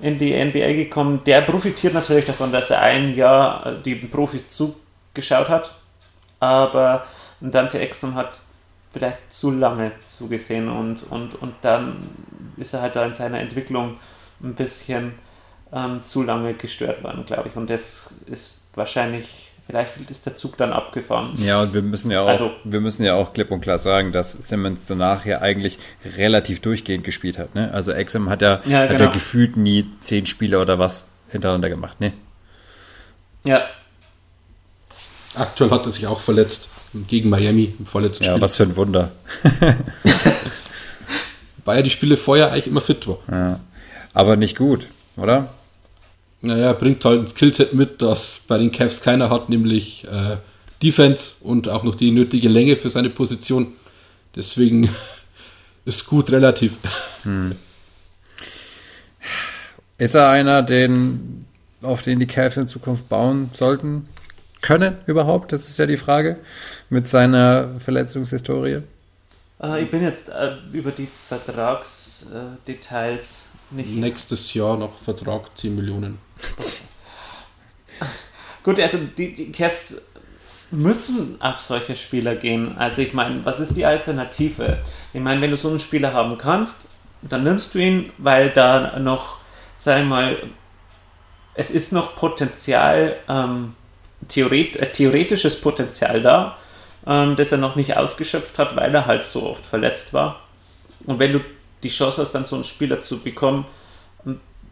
[0.00, 5.48] in die NBA gekommen, der profitiert natürlich davon, dass er ein Jahr die Profis zugeschaut
[5.48, 5.74] hat.
[6.40, 7.06] Aber
[7.40, 8.40] Dante Exum hat
[8.92, 12.10] vielleicht zu lange zugesehen und, und, und dann
[12.56, 13.98] ist er halt da in seiner Entwicklung
[14.42, 15.14] ein bisschen
[15.72, 17.56] ähm, zu lange gestört worden, glaube ich.
[17.56, 21.32] Und das ist wahrscheinlich, vielleicht ist der Zug dann abgefahren.
[21.36, 24.12] Ja, und wir müssen ja auch, also, wir müssen ja auch klipp und klar sagen,
[24.12, 25.78] dass Simmons danach ja eigentlich
[26.16, 27.54] relativ durchgehend gespielt hat.
[27.54, 27.72] Ne?
[27.72, 28.92] Also Exum hat ja, ja, genau.
[28.92, 32.12] hat ja gefühlt nie zehn Spiele oder was hintereinander gemacht, ne?
[33.44, 33.62] Ja.
[35.34, 36.68] Aktuell hat er sich auch verletzt
[37.08, 38.38] gegen Miami im vorletzten ja, Spiel.
[38.38, 39.12] Ja, was für ein Wunder.
[41.64, 43.18] Weil ja die Spiele vorher eigentlich immer fit war.
[43.30, 43.60] Ja.
[44.12, 45.48] Aber nicht gut, oder?
[46.42, 50.38] Naja, bringt halt ein Skillset mit, das bei den Cavs keiner hat, nämlich äh,
[50.82, 53.74] Defense und auch noch die nötige Länge für seine Position.
[54.34, 54.90] Deswegen
[55.84, 56.78] ist gut relativ.
[57.22, 57.54] Hm.
[59.98, 61.46] Ist er einer, den,
[61.80, 64.08] auf den die Cavs in Zukunft bauen sollten?
[64.62, 65.52] Können überhaupt?
[65.52, 66.38] Das ist ja die Frage.
[66.90, 68.82] Mit seiner Verletzungshistorie.
[69.62, 73.94] Äh, ich bin jetzt äh, über die Vertragsdetails nicht.
[73.94, 76.18] Nächstes Jahr noch Vertrag 10 Millionen.
[78.62, 80.02] Gut, also die, die Cavs
[80.70, 82.76] müssen auf solche Spieler gehen.
[82.78, 84.78] Also ich meine, was ist die Alternative?
[85.12, 86.88] Ich meine, wenn du so einen Spieler haben kannst,
[87.22, 89.38] dann nimmst du ihn, weil da noch,
[89.76, 90.36] sag ich mal,
[91.54, 93.74] es ist noch Potenzial, ähm,
[94.28, 96.56] Theoret äh, theoretisches Potenzial da,
[97.06, 100.40] ähm, das er noch nicht ausgeschöpft hat, weil er halt so oft verletzt war.
[101.04, 101.40] Und wenn du
[101.82, 103.66] die Chance hast, dann so einen Spieler zu bekommen,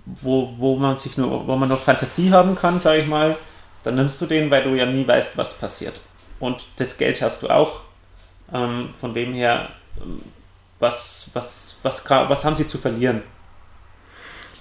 [0.04, 3.36] wo, wo man sich nur, wo man noch Fantasie haben kann, sage ich mal,
[3.82, 6.00] dann nimmst du den, weil du ja nie weißt, was passiert.
[6.38, 7.82] Und das Geld hast du auch.
[8.52, 9.68] Ähm, von dem her,
[10.00, 10.20] ähm,
[10.78, 13.22] was, was, was, was haben sie zu verlieren?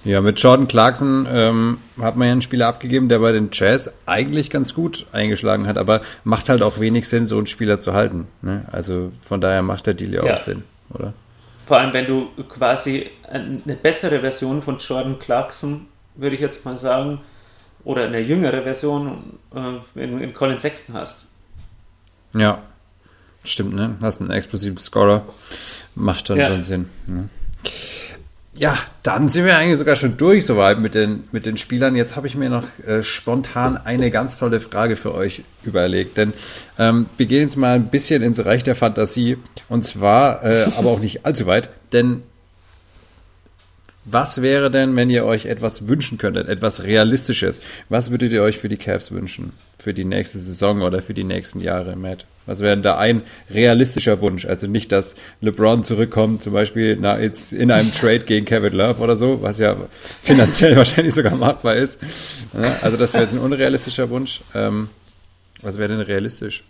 [0.04, 3.92] Ja, mit Jordan Clarkson ähm, hat man ja einen Spieler abgegeben, der bei den Jazz
[4.06, 7.92] eigentlich ganz gut eingeschlagen hat, aber macht halt auch wenig Sinn, so einen Spieler zu
[7.92, 8.26] halten.
[8.40, 8.64] Ne?
[8.72, 10.62] Also von daher macht der Deal ja auch Sinn,
[10.94, 11.12] oder?
[11.70, 16.76] Vor allem, wenn du quasi eine bessere Version von Jordan Clarkson, würde ich jetzt mal
[16.76, 17.20] sagen,
[17.84, 21.28] oder eine jüngere Version äh, in, in Colin Sexton hast.
[22.34, 22.60] Ja,
[23.44, 23.96] stimmt, ne?
[24.02, 25.22] Hast einen explosiven Scorer,
[25.94, 26.46] macht dann ja.
[26.46, 26.88] schon Sinn.
[27.06, 27.28] Ne?
[28.60, 31.96] Ja, dann sind wir eigentlich sogar schon durch soweit mit den, mit den Spielern.
[31.96, 36.18] Jetzt habe ich mir noch äh, spontan eine ganz tolle Frage für euch überlegt.
[36.18, 36.34] Denn
[36.78, 39.38] ähm, wir gehen jetzt mal ein bisschen ins Reich der Fantasie.
[39.70, 41.70] Und zwar, äh, aber auch nicht allzu weit.
[41.94, 42.22] Denn
[44.04, 47.62] was wäre denn, wenn ihr euch etwas wünschen könntet, etwas Realistisches?
[47.88, 49.54] Was würdet ihr euch für die Cavs wünschen?
[49.78, 52.26] Für die nächste Saison oder für die nächsten Jahre, Matt?
[52.46, 54.44] Was wäre denn da ein realistischer Wunsch?
[54.44, 59.00] Also nicht, dass LeBron zurückkommt, zum Beispiel na, jetzt in einem Trade gegen Kevin Love
[59.00, 59.76] oder so, was ja
[60.22, 62.00] finanziell wahrscheinlich sogar machbar ist.
[62.82, 64.40] also das wäre jetzt ein unrealistischer Wunsch.
[64.54, 64.88] Ähm,
[65.62, 66.64] was wäre denn realistisch?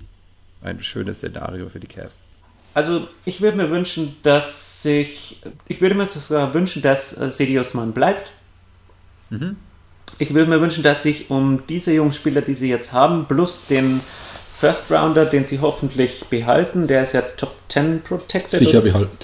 [0.63, 2.23] Ein schönes Szenario für die Cavs.
[2.75, 7.75] Also ich würde mir wünschen, dass sich, ich würde mir sogar wünschen, dass äh, Sedius
[7.75, 8.33] Mann bleibt.
[9.31, 9.57] Mhm.
[10.19, 13.67] Ich würde mir wünschen, dass sich um diese jungen Spieler, die sie jetzt haben, plus
[13.67, 14.01] den
[14.61, 18.59] First Rounder, den sie hoffentlich behalten, der ist ja Top 10 protected.
[18.59, 19.17] Sicher behalten.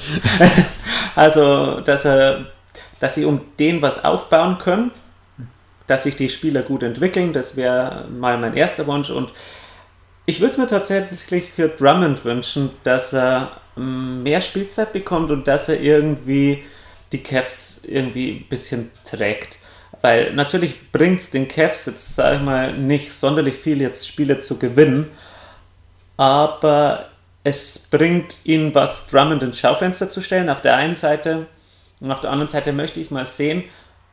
[1.15, 2.47] also, dass, er,
[3.01, 4.93] dass sie um den was aufbauen können,
[5.87, 9.31] dass sich die Spieler gut entwickeln, das wäre mal mein erster Wunsch und
[10.25, 15.47] ich würde es mir tatsächlich für Drummond wünschen, dass er mm, mehr Spielzeit bekommt und
[15.47, 16.65] dass er irgendwie
[17.13, 19.59] die Cavs irgendwie ein bisschen trägt.
[20.03, 24.39] Weil natürlich bringt es den Cavs jetzt, sag ich mal, nicht sonderlich viel, jetzt Spiele
[24.39, 25.11] zu gewinnen,
[26.17, 27.09] aber
[27.45, 31.47] es bringt ihnen was, Drummond ins Schaufenster zu stellen, auf der einen Seite.
[32.01, 33.65] Und auf der anderen Seite möchte ich mal sehen,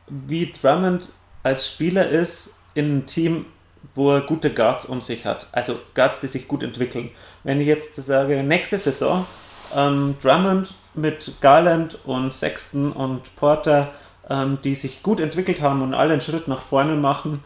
[0.06, 1.08] wie Drummond
[1.42, 3.46] als Spieler ist in einem Team,
[3.94, 5.48] wo er gute Guards um sich hat.
[5.52, 7.10] Also Guards, die sich gut entwickeln.
[7.42, 9.26] Wenn ich jetzt sage, nächste Saison,
[9.74, 13.92] ähm, Drummond mit Garland und Sexton und Porter,
[14.30, 17.42] ähm, die sich gut entwickelt haben und alle einen Schritt nach vorne machen,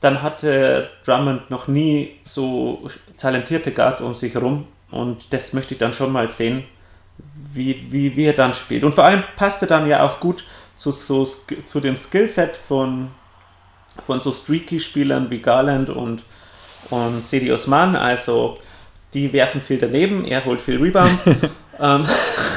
[0.00, 4.66] dann hatte Drummond noch nie so talentierte Guards um sich herum.
[4.90, 6.64] Und das möchte ich dann schon mal sehen,
[7.52, 8.84] wie, wie, wie er dann spielt.
[8.84, 10.44] Und vor allem passt er dann ja auch gut
[10.76, 13.10] zu, so, zu dem Skillset von
[14.04, 16.24] von so Streaky-Spielern wie Garland und,
[16.90, 17.96] und Sedi Osman.
[17.96, 18.58] Also
[19.14, 21.22] die werfen viel daneben, er holt viel Rebounds.
[21.80, 22.06] ähm,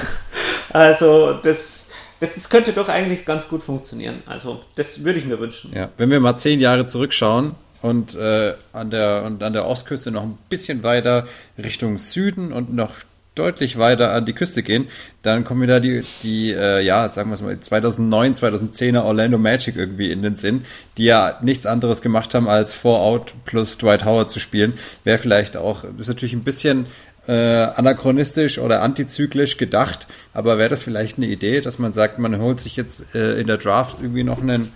[0.69, 1.87] also das,
[2.21, 4.23] das, das, könnte doch eigentlich ganz gut funktionieren.
[4.27, 5.73] Also das würde ich mir wünschen.
[5.75, 10.11] Ja, wenn wir mal zehn Jahre zurückschauen und, äh, an der, und an der Ostküste
[10.11, 12.91] noch ein bisschen weiter Richtung Süden und noch
[13.33, 14.87] deutlich weiter an die Küste gehen,
[15.23, 19.77] dann kommen wieder die, die äh, ja, sagen wir es mal, 2009, 2010er Orlando Magic
[19.77, 20.65] irgendwie in den Sinn,
[20.97, 24.73] die ja nichts anderes gemacht haben, als Four-Out plus Dwight Howard zu spielen.
[25.05, 26.85] Wäre vielleicht auch, ist natürlich ein bisschen
[27.27, 32.39] äh, anachronistisch oder antizyklisch gedacht, aber wäre das vielleicht eine Idee, dass man sagt, man
[32.39, 34.71] holt sich jetzt äh, in der Draft irgendwie noch einen,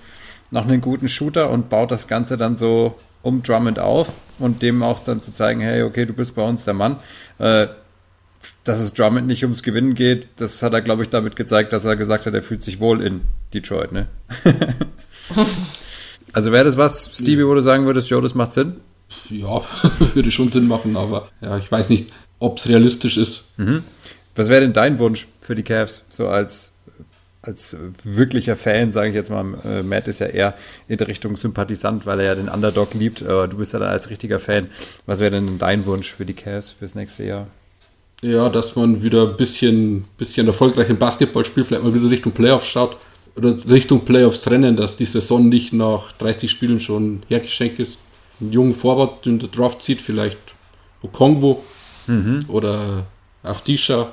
[0.51, 4.83] noch einen guten Shooter und baut das Ganze dann so um Drummond auf und dem
[4.83, 6.97] auch dann zu zeigen, hey, okay, du bist bei uns der Mann.
[7.39, 7.67] Äh,
[8.63, 11.83] dass es Drummond nicht ums Gewinnen geht, das hat er, glaube ich, damit gezeigt, dass
[11.83, 13.21] er gesagt hat, er fühlt sich wohl in
[13.53, 14.07] Detroit, ne?
[16.33, 18.75] also wäre das was, Stevie, wo du sagen würdest, jo, das macht Sinn?
[19.29, 19.61] Ja,
[20.13, 22.13] würde schon Sinn machen, aber ja, ich weiß nicht,
[22.45, 23.45] ob es realistisch ist.
[23.57, 23.83] Mhm.
[24.35, 26.71] Was wäre denn dein Wunsch für die Cavs, so als
[27.47, 30.55] als wirklicher Fan, sage ich jetzt mal, äh, Matt ist ja eher
[30.87, 33.89] in der Richtung Sympathisant, weil er ja den Underdog liebt, aber du bist ja dann
[33.89, 34.69] als richtiger Fan.
[35.05, 37.47] Was wäre denn dein Wunsch für die Cavs fürs nächste Jahr?
[38.21, 42.31] Ja, dass man wieder ein bisschen, bisschen erfolgreich im Basketball spielt, vielleicht mal wieder Richtung
[42.31, 42.97] Playoffs schaut
[43.35, 47.99] oder Richtung Playoffs rennen, dass die Saison nicht nach 30 Spielen schon hergeschenkt ist.
[48.39, 50.37] Einen jungen Vorwart in der Draft zieht, vielleicht
[51.01, 51.63] Okongwo
[52.07, 52.45] mhm.
[52.47, 53.05] oder
[53.43, 54.09] Afdisha.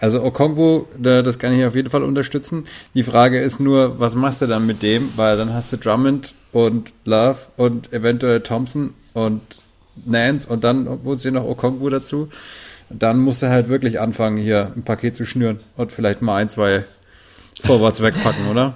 [0.00, 2.66] Also Okongwo, das kann ich auf jeden Fall unterstützen.
[2.92, 5.08] Die Frage ist nur, was machst du dann mit dem?
[5.16, 9.40] Weil dann hast du Drummond und Love und eventuell Thompson und
[10.04, 12.28] Nance und dann holt sie noch Okongwu dazu.
[12.90, 16.50] Dann muss er halt wirklich anfangen, hier ein Paket zu schnüren und vielleicht mal ein,
[16.50, 16.84] zwei
[17.64, 18.74] Vorwärts wegpacken, oder?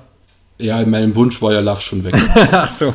[0.58, 2.14] Ja, in meinem Wunsch war ja Love schon weg.
[2.52, 2.94] Ach so.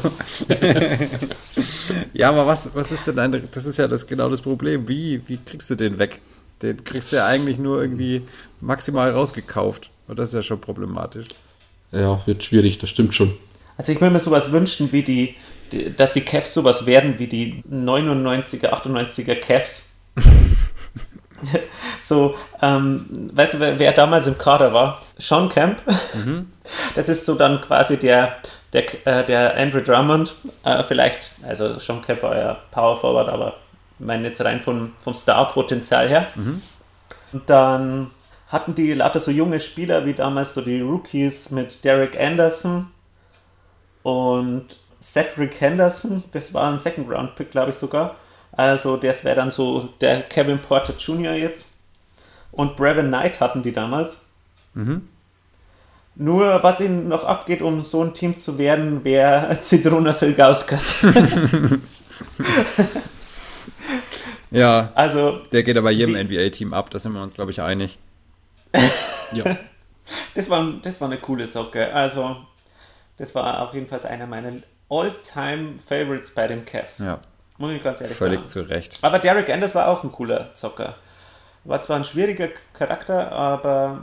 [2.14, 4.88] ja, aber was, was ist denn ein, das ist ja das, genau das Problem.
[4.88, 6.22] Wie, wie kriegst du den weg?
[6.62, 8.24] Den kriegst du ja eigentlich nur irgendwie
[8.62, 9.92] maximal rausgekauft.
[10.08, 11.28] Und das ist ja schon problematisch.
[11.92, 13.34] Ja, wird schwierig, das stimmt schon.
[13.78, 15.36] Also ich würde mir sowas wünschen, wie die,
[15.72, 19.86] die, dass die Cavs sowas werden wie die 99er, 98er Cavs.
[22.00, 25.02] so, ähm, weißt du, wer, wer, damals im Kader war?
[25.18, 25.82] Sean Camp.
[26.14, 26.52] Mhm.
[26.94, 28.36] Das ist so dann quasi der,
[28.72, 30.36] der, äh, der Andrew Drummond.
[30.64, 33.56] Äh, vielleicht, also Sean Camp war ja Power Forward, aber
[34.00, 36.28] ich meine jetzt rein vom, vom Star-Potenzial her.
[36.36, 36.62] Mhm.
[37.34, 38.12] Und dann
[38.48, 42.92] hatten die lauter so junge Spieler wie damals so die Rookies mit Derek Anderson
[44.04, 46.24] und Cedric Henderson.
[46.32, 48.16] Das war ein Second-Round-Pick, glaube ich sogar.
[48.52, 51.34] Also das wäre dann so der Kevin Porter Jr.
[51.34, 51.70] jetzt.
[52.52, 54.22] Und Brevin Knight hatten die damals.
[54.74, 55.08] Mhm.
[56.16, 60.98] Nur was ihnen noch abgeht, um so ein Team zu werden, wäre Zidrona Silgauskas.
[64.52, 67.98] ja, also, der geht aber jedem NBA-Team ab, da sind wir uns, glaube ich, einig.
[69.34, 69.58] ja.
[70.34, 71.94] Das war, das war eine coole Socke.
[71.94, 72.36] Also,
[73.18, 74.52] das war auf jeden Fall einer meiner
[74.90, 77.00] All-Time-Favorites bei den Cavs.
[77.00, 77.22] Ja.
[77.62, 78.48] Muss ich ganz ehrlich Völlig sagen.
[78.48, 78.98] zu Recht.
[79.04, 80.96] Aber Derek Anders war auch ein cooler Zocker.
[81.64, 84.02] War zwar ein schwieriger Charakter, aber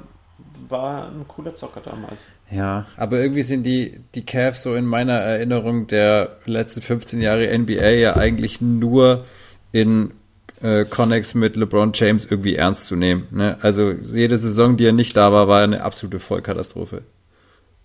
[0.69, 2.29] war ein cooler Zocker damals.
[2.53, 7.59] Ja, aber irgendwie sind die, die Cavs so in meiner Erinnerung der letzten 15 Jahre
[7.59, 9.25] NBA ja eigentlich nur
[9.73, 10.15] in
[10.63, 13.27] äh, Connex mit LeBron James irgendwie ernst zu nehmen.
[13.33, 13.59] Ne?
[13.61, 17.03] Also jede Saison, die er nicht da war, war eine absolute Vollkatastrophe.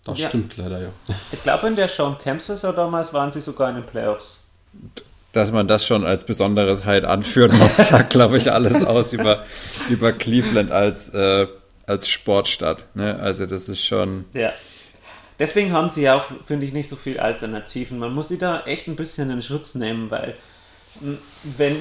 [0.06, 0.30] Das ja.
[0.30, 0.90] stimmt leider, ja.
[1.32, 4.40] Ich glaube, in der Sean Kemp-Saison damals waren sie sogar in den Playoffs.
[5.34, 9.44] Dass man das schon als Besonderes halt anführen muss, sagt, glaube ich, alles aus über,
[9.90, 11.48] über Cleveland als, äh,
[11.86, 12.86] als Sportstadt.
[12.94, 13.20] Ne?
[13.20, 14.26] Also das ist schon...
[14.34, 14.54] Ja.
[15.40, 18.00] Deswegen haben sie ja auch, finde ich, nicht so viele Alternativen.
[18.00, 20.36] Man muss sie da echt ein bisschen in Schutz nehmen, weil
[21.44, 21.78] wenn,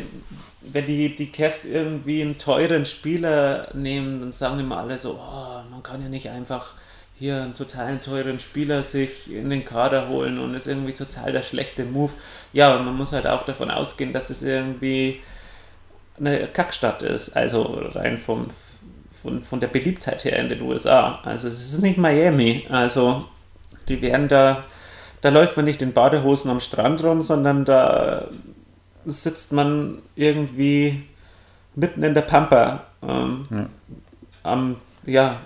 [0.63, 5.71] wenn die, die Cavs irgendwie einen teuren Spieler nehmen, dann sagen immer alle so, oh,
[5.71, 6.75] man kann ja nicht einfach
[7.23, 11.43] hier einen total teuren Spieler sich in den Kader holen und ist irgendwie total der
[11.43, 12.11] schlechte Move.
[12.53, 15.21] Ja, und man muss halt auch davon ausgehen, dass es irgendwie
[16.19, 17.63] eine Kackstadt ist, also
[17.95, 18.49] rein vom,
[19.23, 21.21] von, von der Beliebtheit her in den USA.
[21.23, 23.27] Also es ist nicht Miami, also
[23.89, 24.65] die werden da,
[25.21, 28.27] da läuft man nicht in Badehosen am Strand rum, sondern da
[29.07, 31.05] sitzt man irgendwie
[31.77, 33.67] mitten in der Pampa ähm, ja.
[34.43, 35.41] am ja,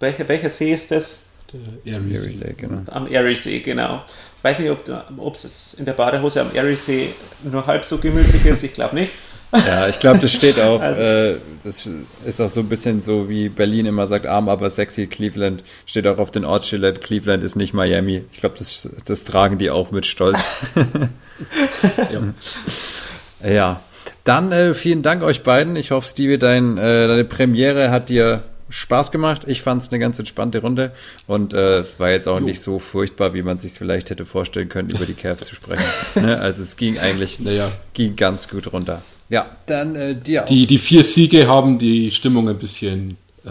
[0.00, 1.22] welcher, welcher See ist das?
[1.52, 2.82] Der Erie See, genau.
[2.90, 4.02] Am Erie See, genau.
[4.38, 7.10] Ich weiß nicht, ob es in der Badehose am Erie See
[7.44, 9.12] nur halb so gemütlich ist, ich glaube nicht.
[9.52, 11.88] Ja, ich glaube, das steht auch, also, äh, das
[12.24, 16.06] ist auch so ein bisschen so, wie Berlin immer sagt, arm, aber sexy, Cleveland, steht
[16.06, 18.24] auch auf den Ortsschildern, Cleveland ist nicht Miami.
[18.32, 20.44] Ich glaube, das, das tragen die auch mit Stolz.
[22.12, 23.48] ja.
[23.48, 23.80] ja.
[24.24, 25.76] Dann äh, vielen Dank euch beiden.
[25.76, 29.42] Ich hoffe, Stevie, dein, äh, deine Premiere hat dir Spaß gemacht.
[29.46, 30.92] Ich fand es eine ganz entspannte Runde
[31.26, 32.46] und äh, es war jetzt auch jo.
[32.46, 35.86] nicht so furchtbar, wie man sich vielleicht hätte vorstellen können, über die Cavs zu sprechen.
[36.16, 36.38] ne?
[36.40, 37.70] Also es ging eigentlich naja.
[37.94, 39.02] ging ganz gut runter.
[39.28, 40.46] Ja, dann äh, dir auch.
[40.46, 43.50] Die, die vier Siege haben die Stimmung ein bisschen äh,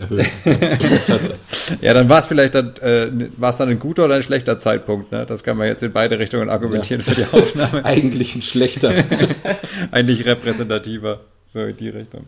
[0.00, 0.26] erhöht.
[1.80, 4.58] ja, dann war es vielleicht dann, äh, war es dann ein guter oder ein schlechter
[4.58, 5.12] Zeitpunkt.
[5.12, 5.26] Ne?
[5.26, 7.12] Das kann man jetzt in beide Richtungen argumentieren ja.
[7.12, 7.84] für die Aufnahme.
[7.84, 8.92] Eigentlich ein schlechter.
[9.90, 11.20] Eigentlich repräsentativer.
[11.50, 12.26] So in die Richtung.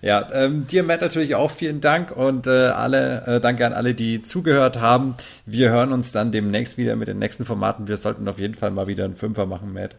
[0.00, 3.94] Ja, ähm, dir, Matt, natürlich auch vielen Dank und äh, alle, äh, danke an alle,
[3.94, 5.16] die zugehört haben.
[5.44, 7.88] Wir hören uns dann demnächst wieder mit den nächsten Formaten.
[7.88, 9.96] Wir sollten auf jeden Fall mal wieder einen Fünfer machen, Matt.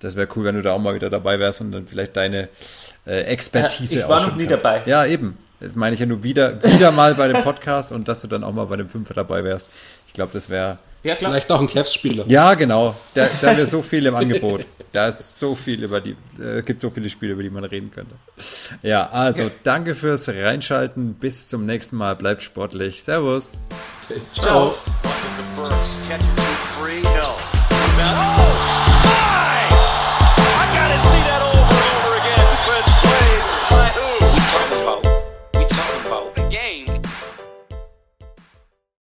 [0.00, 2.48] Das wäre cool, wenn du da auch mal wieder dabei wärst und dann vielleicht deine
[3.06, 4.64] äh, Expertise ja, Ich war noch nie kannst.
[4.64, 4.82] dabei.
[4.86, 5.38] Ja, eben.
[5.60, 8.44] Das meine ich ja nur wieder, wieder mal bei dem Podcast und dass du dann
[8.44, 9.68] auch mal bei dem Fünfer dabei wärst.
[10.18, 10.78] Ich glaube, das wäre.
[11.04, 12.24] Ja, Vielleicht auch ein Cavs-Spieler.
[12.26, 12.96] Ja, genau.
[13.14, 14.66] Da, da wäre so viel im Angebot.
[14.90, 17.92] Da ist so viel über die, äh, gibt so viele Spiele, über die man reden
[17.92, 18.16] könnte.
[18.82, 19.54] Ja, also okay.
[19.62, 21.14] danke fürs Reinschalten.
[21.14, 22.16] Bis zum nächsten Mal.
[22.16, 23.00] Bleibt sportlich.
[23.00, 23.60] Servus.
[24.08, 24.20] Okay.
[24.34, 24.74] Ciao.